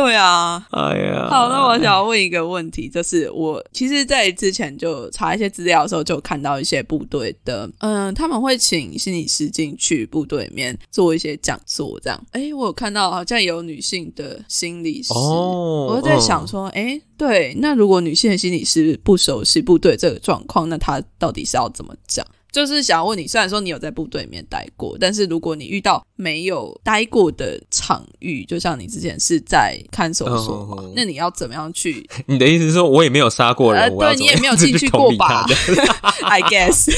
[0.00, 0.66] 对啊。
[0.70, 12.26] 哎呀，好，那我想要问一个问题，就是我其实，在之前就查一些资料的时候，就看到一些部队的，嗯，他们会请心理师进去部队里面做一些讲座，这样。
[12.32, 22.26] 哎，我有看到好像有女性的心理师，哦，我就在想说，哎，对，那如果女性的心理师不熟悉部队这个状况，那她到底是要怎么讲？
[22.52, 32.08] 就是想要问你，虽然说你有在部队里面待过，但是如果你遇到没有待过的场域，就像你之前是在看守所那你要怎么样去？
[32.26, 35.46] 你的意思是说我也没有杀过人，呃对你也没有进去过吧？
[36.22, 36.90] I guess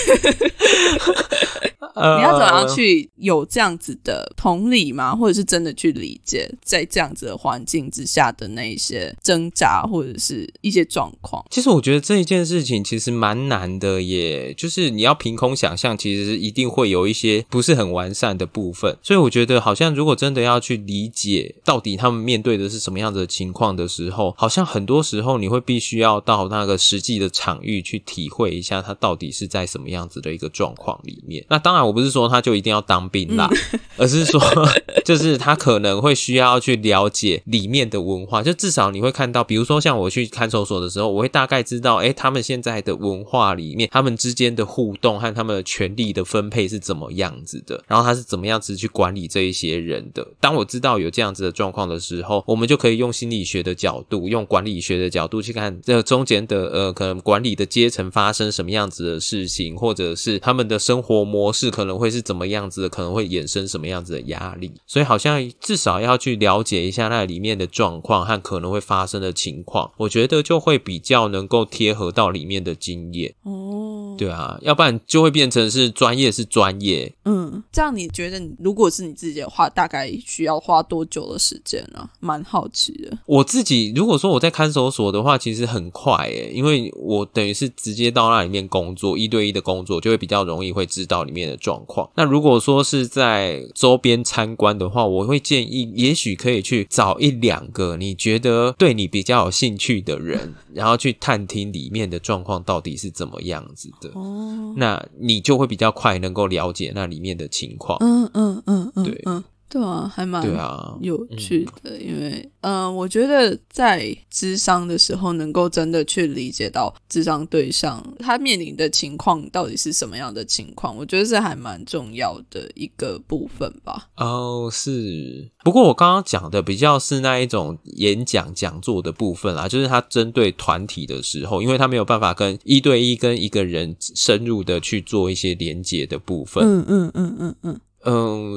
[1.94, 5.14] 呃你要怎么样去有这样子的同理吗？
[5.14, 11.44] 或者是真的去理解在这样子的环境之下的那一些挣扎，或者是一些状况？
[11.50, 18.96] 其实我觉得这一件事情其实蛮难的耶，就是你要凭空想象，其实一定会有一些不是很完善的部分。
[19.02, 31.44] 所以我觉得，好像如果真的要去理解到底他们面对的是什么样子的情况的时候，好像很多时候你会必须要到那个实际的场域去体会一下，他到底是在什么样子的一个状况里面。
[31.48, 33.48] 那当然，然我不是说他就一定要当兵啦，
[33.96, 34.40] 而是说
[35.04, 50.26] 就是他可能会需要去了解里面的文化，就至少你会看到，比如说像我去看守所的时候，我会大概知道，哎，他们现在的文化里面，他们之间的互动和他们的权利的分配是怎么样子的，然后他是怎么样子去管理这一些人的。
[50.40, 64.72] 当我知道有这样子的状况的时候，我们就可以用心理学的角度，用管理学的角度去看这中间的呃，可能管理的阶层发生什么样子的事情，或者是他们的生活模式可能会是怎么样子的，可能会衍生什么样子的压力。
[64.86, 73.34] 所以好像至少要去了解一下那里面的状况和可能会发生的情况，我觉得就会比较能够贴合到里面的经验。
[73.42, 77.12] 哦，对啊，要不然就会变成是专业是专业。
[77.24, 82.08] 嗯，这样你觉得，如果是你自己的话，大概需要花多久的时间呢？
[82.20, 83.18] 蛮好奇的。
[83.26, 92.08] 我自己如果说我在看守所的话，其实很快诶，因为我等于是直接到那里面工作，一对一的工作就会比较容易会知道里面的状况。
[92.14, 104.11] 那如果说是在周边参观的话，我会建议，也许可以去找一两个你觉得对你比较有兴趣的人，然后去探听里面的状况到底是怎么样子的。
[104.14, 107.98] 哦，那你就会比较快能够了解那里面的情况。
[108.00, 109.22] 嗯嗯嗯嗯，对。
[109.26, 109.42] 嗯，
[109.72, 124.10] 对啊，还蛮对啊，有趣的，因为嗯、呃我觉得在智商的时候，能够真的去理解到智商对象他面临的情况到底是什么样的情况，我觉得是还蛮重要的一个部分吧。
[124.16, 125.50] 哦，是。
[125.64, 137.80] 不过我刚刚讲的比较是那一种演讲讲座的部分啦，就是他针对团体的时候，因为他没有办法跟一对一跟一个人深入的去做一些连接的部分，嗯嗯嗯嗯嗯嗯，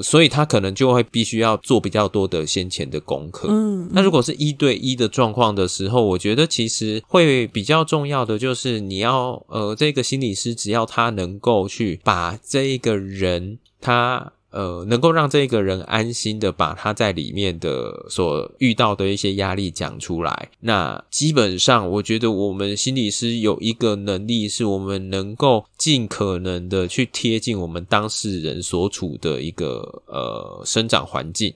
[0.04, 3.48] 所以他可能就会必须要做比较多的先前的功课。
[3.50, 14.34] 嗯，那如果是一对一的状况的时候，我觉得其实会比较重要的就是你要呃，这个心理师只要他能够去把这一个人他。
[14.56, 31.54] 呃，能够让这个人安心的把他在里面的所遇到的一些压力讲出来，那基本上我觉得我们心理师有一个能力，是我们能够尽可能的去贴近我们当事人所处的一个呃生长环境，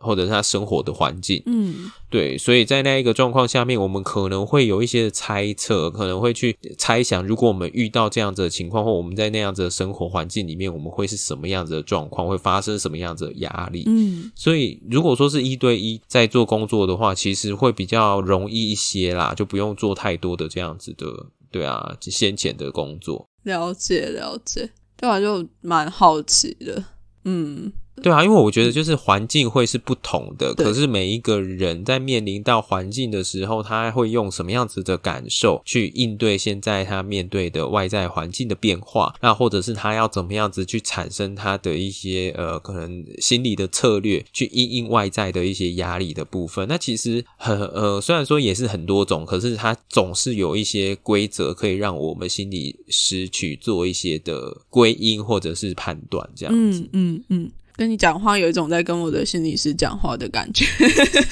[0.00, 1.42] 或者是他生活的环境。
[1.46, 13.84] 嗯对，所以在那一个状况下面，我们可能会有一些猜测，可能会去猜想，如果我们遇到这样子的情况，或我们在那样子的生活环境里面，我们会是什么样子的状况，会发生什么样子的压力。
[13.86, 21.06] 嗯所以，如果说是一对一在做工作的话，其实会比较容易一些啦，就不用做太多的这样子的，
[21.52, 23.28] 对啊，先前的工作。
[23.44, 26.82] 了解了解，对啊，就蛮好奇的。
[27.24, 27.72] 嗯
[28.02, 46.66] 对啊，因为我觉得就是环境会是不同的，可是每一个人在面临到环境的时候，他会用什么样子的感受去应对现在他面对的外在环境的变化，那或者是他要怎么样子去产生他的一些呃可能心理的策略，去应应外在的一些压力的部分。
[46.68, 56.80] 那其实很呃，虽然说也是很多种，可是它总是有一些规则可以让我们心理失去做一些的归因或者是判断，这样子。
[56.80, 57.50] 嗯嗯嗯，
[57.80, 60.66] 跟你讲话有一种在跟我的心理师讲话的感觉。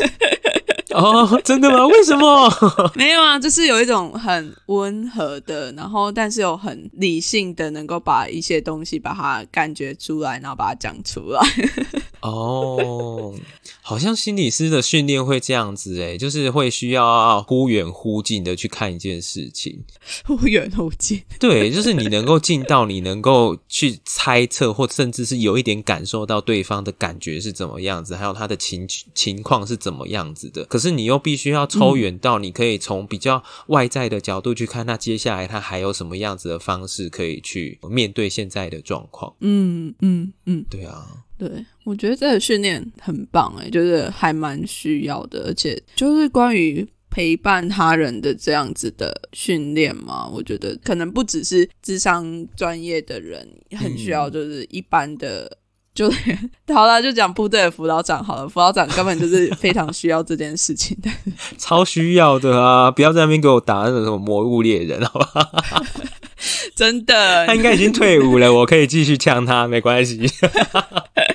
[0.97, 1.87] 哦，真的吗？
[1.87, 2.51] 为什么？
[2.97, 11.41] 没有啊，就是有一种很温和的，然后但是又很理性的，能够把一些东西把它感觉出来，然后把它讲出来。
[12.21, 13.35] 哦，
[13.83, 19.85] 好像心理师的训练会这样子诶，就是会需要忽远忽近的去看一件事情。
[20.25, 21.23] 忽远忽近。
[21.39, 30.65] 对，就是你能够近到，你能够去猜测，或甚至是有一点感受到对方的感觉是怎么样子，还有他的情情况是怎么样子的。
[30.65, 39.35] 可是你又必须要抽远到，你可以从比较外在的角度去看，那接下来他还有什么样子的方式可以去面对现在的状况。
[39.41, 41.07] 嗯嗯嗯，对啊，
[41.39, 46.87] 对，我觉得这个训练很棒诶，就是还蛮需要的，而且就是关于。
[47.11, 55.51] 陪伴他人的这样子的训练嘛，我觉得可能不只是智商专业的人很需要，就是一般的，
[55.95, 56.09] 就
[56.73, 61.11] 好了，就讲部队的辅导长好了，辅导长根本就是非常需要这件事情的。
[61.57, 62.91] 超需要的啊！
[62.91, 65.51] 不要在那边给我打那种什么魔物猎人，好吧？
[66.79, 70.31] 真的他，应该已经退伍了，我可以继续呛他，没关系。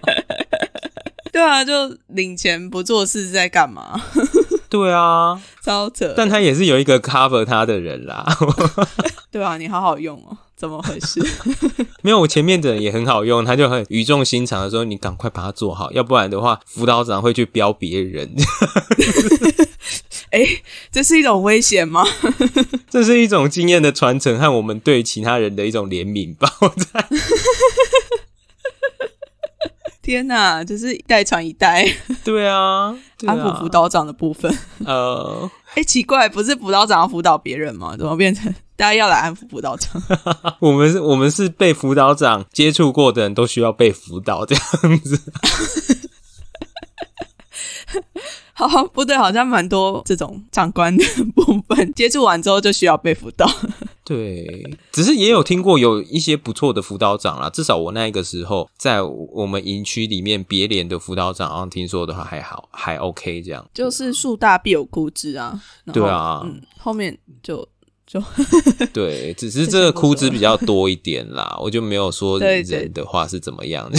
[1.34, 4.02] 对啊，就领钱不做事是在干嘛？
[4.70, 6.14] 对啊，超扯。
[6.16, 8.26] 但他也是有一个 cover 他的人啦。
[9.30, 11.22] 对啊，你好好用哦，怎么回事？
[12.02, 18.34] 没有，我前面的人也很好用，他就很语重心长的说：“你赶快把它做好，要不然的话，辅导长会去标别人。
[20.30, 20.48] 哎，
[20.90, 22.06] 这是一种危险吗？”
[22.94, 26.48] 这是一种经验的传承和我们对其他人的一种怜悯吧。
[26.62, 27.08] 我在
[30.04, 31.92] 天哪，就是一代传一代，
[32.24, 34.56] 对啊，对安啊抚辅导长的部分。
[34.86, 37.98] 呃，哎，奇怪，不是辅导长要辅导别人吗？
[37.98, 40.00] 怎么变成大家要来安抚辅导长？
[40.62, 45.20] 我们是，我们是被辅导长接触过的人都需要被辅导这样子。
[48.68, 51.04] 好，部队好像蛮多这种长官的
[51.36, 53.50] 部分，接触完之后就需要被辅导。
[54.06, 63.66] 对，只是也有听过有一些不错的辅导长啦，至少我那个时候在我们营区里面别连的辅导长，好像听说的话还好，还 OK 这样。
[63.74, 65.60] 就是树大必有枯枝啊。
[65.92, 67.68] 对啊嗯，后面就
[68.06, 68.22] 就
[68.94, 73.98] 对，只是这个枯枝比较多一点啦，我就没有说人的话是怎么样的。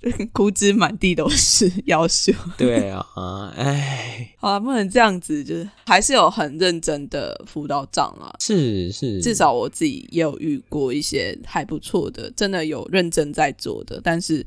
[0.32, 2.32] 枯枝满地都是，要求。
[2.56, 8.32] 对啊，哎，好了，不能这样子，就是还是有很认真的辅导长啊。
[8.40, 14.44] 是是，至少我自己也有遇过一些还不错的，真的有认真在做的，但是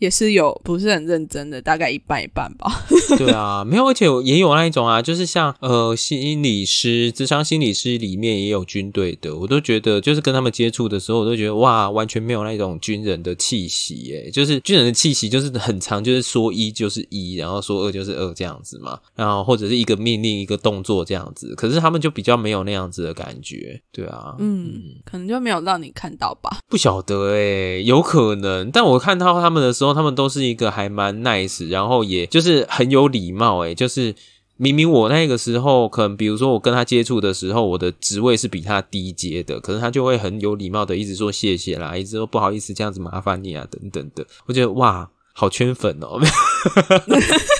[0.00, 2.84] 也是有不是很认真的，大概一半一半吧。
[3.16, 26.58] 对啊，没有，而且也有那一种啊，就是像呃心理师、智商心理师里面也有军队的，我都觉得就是跟他们接触的时候，我都觉得哇，完全没有那种军人的气息，耶，就是军人的气息就是很长，就是说一就是一，然后说二就是二这样子嘛，然后或者是一个命令一个动作这样子，可是他们就比较没有那样子的感觉，对啊，嗯，可能就没有让你看到吧。
[26.68, 28.70] 不晓得哎、有可能。
[28.70, 34.14] 但我看到他们的时候，他们都是一个还蛮 nice，然后也就是很有礼貌诶、就是
[34.56, 44.26] 明明我那个时候可能，比如说我跟他接触的时候，我的职位是比他低阶的，可是他就会很有礼貌的一直说谢谢啦，一直说不好意思这样子麻烦你啊等等的。
[44.46, 46.20] 我觉得哇，好圈粉哦。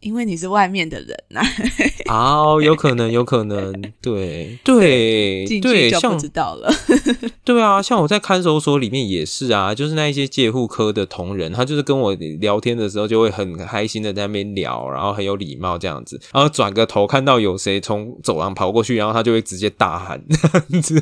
[0.00, 1.42] 因为你是外面的人呐、
[2.08, 6.72] 哦，有可能，有可能， 对对进对，就不知道了。
[7.44, 21.00] 对啊，像我在看守所里面也是啊，就是那一些戒护科的同仁，他就是跟我聊天的时候就会很开心的在那边聊，然后很有礼貌这样子，然后转个头看到有谁从走廊跑过去，然后他就会直接大喊这样子。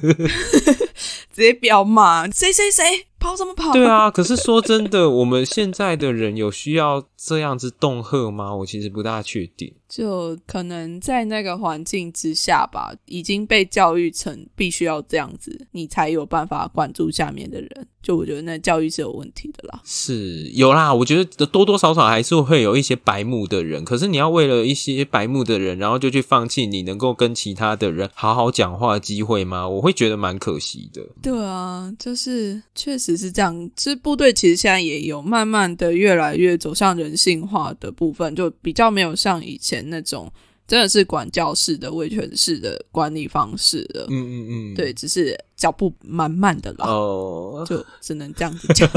[1.32, 3.72] 直接彪骂谁谁谁跑什么跑？
[3.72, 8.54] 对啊，可是说真的，我们现在的人有需要这样子恫吓吗？
[8.54, 9.74] 我其实不大确定。
[9.88, 17.88] 就可能在那个环境之下吧，已经被教育成必须要这样子，你才有办法管住下面的人。
[18.08, 19.82] 就我觉得那教育是有问题的啦。
[19.84, 29.68] 是有啦，我觉得多多少少还是会有一些白目的人，可是你要为了一些白目的人，然后就去放弃你能够跟其他的人好好讲话的机会吗？
[29.68, 31.02] 我会觉得蛮可惜的。
[31.20, 33.70] 对啊，就是确实是这样。
[33.76, 40.32] 其实部队其实现在也有慢慢的越来越走向人性化的部分，就比较没有像以前那种
[40.68, 44.06] 真的是管教式的、威权式的管理方式的。
[44.10, 48.88] 嗯嗯嗯，对，只是脚步慢慢的啦，哦，就只能这样子讲。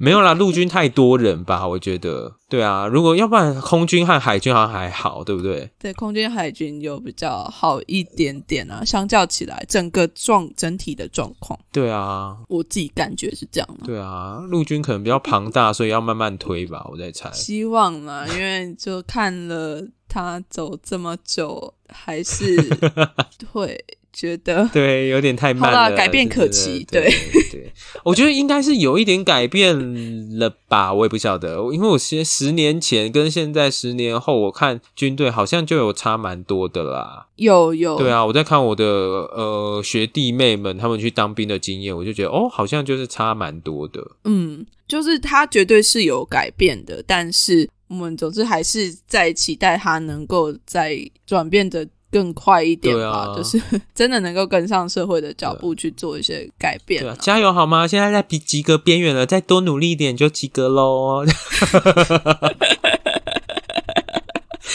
[0.00, 2.36] 没有啦，陆军太多人吧，我觉得。
[2.48, 5.70] 对啊，如果要不然空军和海军好像还好，对不对？
[5.78, 13.86] 对，空军、海军有比较好一点点啊，相较起来，整个状整体的状况，对啊，我自己感觉是这样的。
[13.86, 17.30] 对啊，陆军可能比较庞大，所以要慢慢推吧，我在猜。
[17.32, 22.56] 希望啦， 因为就看了他走这么久，还是
[23.52, 23.78] 会
[24.12, 27.10] 觉得 对，有点太慢了，改变可期对
[27.50, 27.72] 对，
[28.04, 37.26] 我觉得应该是有一点改变了吧，我也不晓得，因为我其实十年前跟现在十年后，我看军队好像就有差蛮多的啦。
[37.36, 44.04] 有有对啊，我在看我的呃学弟妹们他们去当兵的经验，我就觉得哦，好像就是差蛮多的。
[44.24, 53.60] 嗯，就是他绝对是有改变的，但是我们总之还是在期待他能够在转变的更快一点吧，啊就是
[53.94, 57.86] 真的能够跟上社会的脚步去做一些改变加油好吗？
[57.86, 61.24] 现在在及及格边缘了，再多努力一点就及格喽。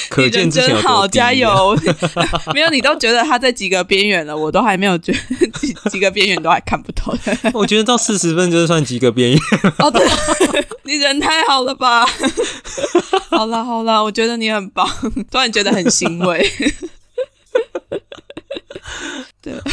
[0.09, 1.33] 可你人见之前有真好，加！
[1.33, 1.77] 油！
[2.53, 5.19] 没有，你都觉得他在及格边缘了，我都还没有觉得
[5.59, 7.13] 及及格边缘都还看不透。
[7.53, 9.39] 我觉得到四十分就是算及格边缘。
[9.79, 10.07] 哦，对，
[10.83, 12.05] 你人太好了吧？
[13.29, 14.87] 好啦好啦，我觉得你很棒，
[15.29, 16.49] 突然觉得很欣慰。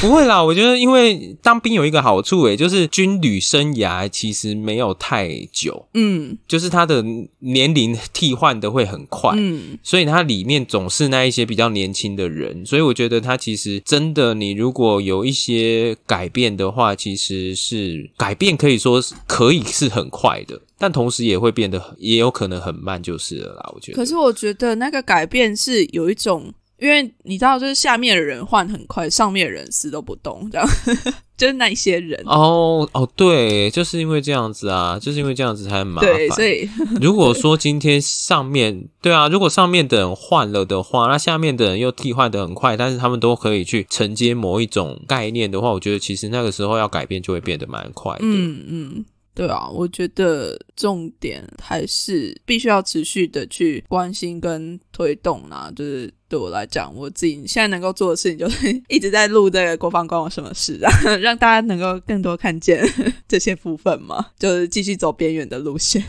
[0.00, 7.04] 不会啦，我觉得因为当兵有一个好处，诶，就是军旅生涯其实没有太久，嗯就是他的
[7.38, 9.32] 年龄替换的会很快。
[9.36, 23.70] 嗯，所以它里面总是那一些比较年轻的人，所以我觉得他其实真的，你如果有一些改变的话，其实是改变可以说是可以是很快的，但同时也会变得也有可能很慢，就是了啦。
[23.74, 26.52] 我觉得，可是我觉得那个改变是有一种。
[26.82, 30.68] 因为你知道，就是下面的人换很快，上面的人死都不动，这样
[31.38, 32.20] 就是那些人。
[32.26, 36.12] 哦哦，对，就是因为这样子啊，就是因为这样子才很麻烦。
[36.12, 36.68] 对，所以
[37.00, 48.20] 如果说今天上面对啊，如果上面的人换了的话，那下面的人又替换的很快，但是他们都可以去承接某一种概念的话，我觉得其实那个时候要改变就会变得蛮快的。
[48.22, 49.04] 嗯嗯。
[49.34, 55.72] 对啊，我觉得重点还是必须要持续的去关心跟推动啦。
[55.74, 62.84] 就是对我来讲，我自己现在能够做的事情，就是 一直在录这个国防关我什么事啊， 让大家能够更多看见
[63.26, 66.02] 这些部分嘛，就是继续走边缘的路线。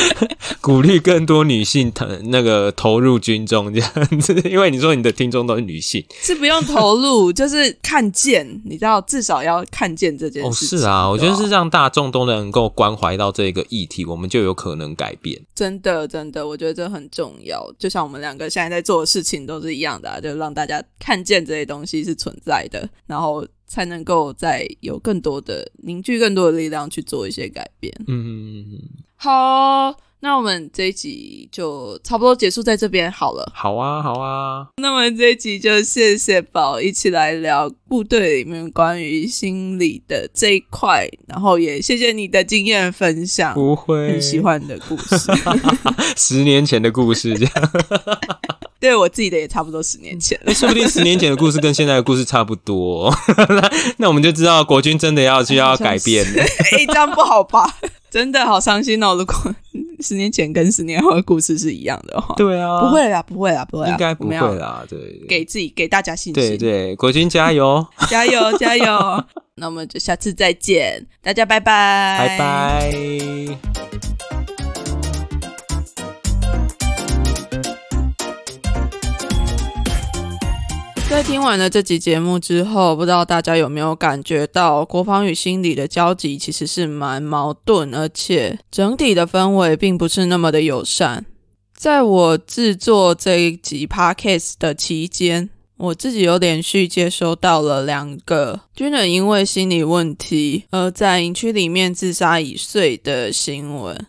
[0.60, 3.90] 鼓励更多女性投那个投入军中这样
[4.20, 10.76] 子，因为你说你的听众都是女性，是不用投入，就是看见，你知道，至少要看见这件事。
[10.76, 15.40] 哦，是啊，我觉得是让大众都能够关怀到这个议题，我们就有可能改变。
[15.54, 17.72] 真的，真的，我觉得这很重要。
[17.78, 27.92] 就像我们两个现在在做的事情都是一样的，啊，就让大家看见这些东西是存在的，然后才能够再有更多的凝聚更多的力量去做一些改变。
[28.06, 28.64] 嗯。
[29.18, 33.50] 好，那我们这一集就差不多结束在这边好了。
[33.54, 34.68] 好啊，好啊。
[34.76, 45.32] 那么这一集就谢谢宝一起来聊部队里面关于心理的这一块，然后也谢谢你的经验分享，不会很喜欢的故事，
[46.14, 47.70] 十年前的故事这样。
[48.78, 53.12] 对我自己的也差不多十年前了，说不定十年前的故事跟现在的故事差不多。
[53.48, 56.42] 那 那我们就知道国军真的要需要改变了。
[56.72, 57.64] 哎，这样不好吧？
[58.10, 59.14] 真的好伤心哦！
[59.14, 59.34] 如果
[60.00, 64.82] 十年前跟十年后的故事是一样的话，对啊，不会啦，不会啦，不会，应该不会啦。
[64.88, 64.98] 对，
[65.28, 66.34] 给自己给大家信心。
[66.34, 69.24] 对对，国军加油，加油，加油！
[69.56, 73.95] 那我们就下次再见，大家拜拜，拜拜。
[81.08, 91.24] 在听完了这集节目之后，不知道大家有没有感觉到国防与心理的交集其实是蛮矛盾，而且整体的氛围并不是那么的友善。
[91.74, 95.48] 在我制作这一集 podcast 的期间，
[95.78, 104.06] 我自己有连续接收到了两个军人因为心理问题而在营区里面自杀已遂的新闻。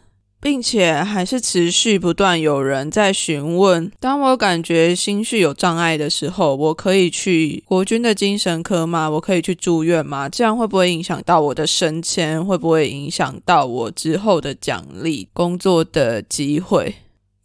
[0.48, 9.10] 并且还是持续不断有人在询问，当我感觉心绪有障碍的时候，我可以去国军的精神科吗？
[9.10, 10.30] 我可以去住院吗？
[10.30, 12.44] 这样会不会影响到我的升迁？
[12.46, 16.96] 会不会影响到我之后的奖励、工作的机会？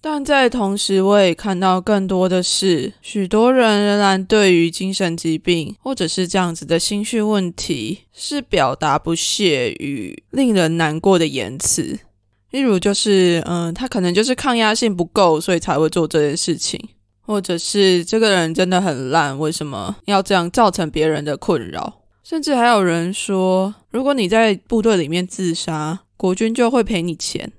[0.00, 11.98] 但在同时，我也看到更多的是，许多人仍然对于精神疾病或者是这样子的心绪问题，是表达不屑与令人难过的言辞。
[12.52, 16.80] 例如，就是嗯，他可能就是抗压性不够，所以才会做这件事情，
[17.22, 22.02] 或者是这个人真的很烂，为什么要这样造成别人的困扰？
[22.22, 27.50] 甚至还有人说，如果你在部队里面自杀，国军就会赔你钱。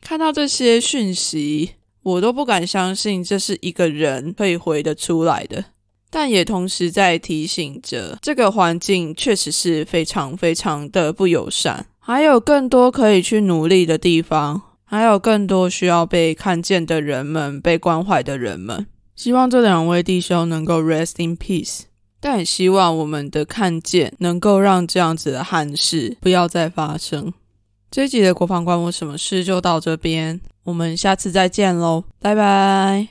[0.00, 1.72] 看到这些讯息，
[2.02, 5.64] 我都不敢相信这是一个人可以回得出来的，
[6.10, 11.86] 但也同时在提醒着，这个环境确实是非常非常的不友善。
[12.04, 18.84] 还有更多可以去努力的地方，还有更多需要被看见的人们，被关怀的人们。
[19.14, 21.82] 希望这两位弟兄能够 rest in peace，
[22.20, 27.32] 但也希望我们的看见能够让这样子的憾事不要再发生。
[27.88, 33.06] 这集的国防关我什么事就到这边，我们下次再见喽，拜拜。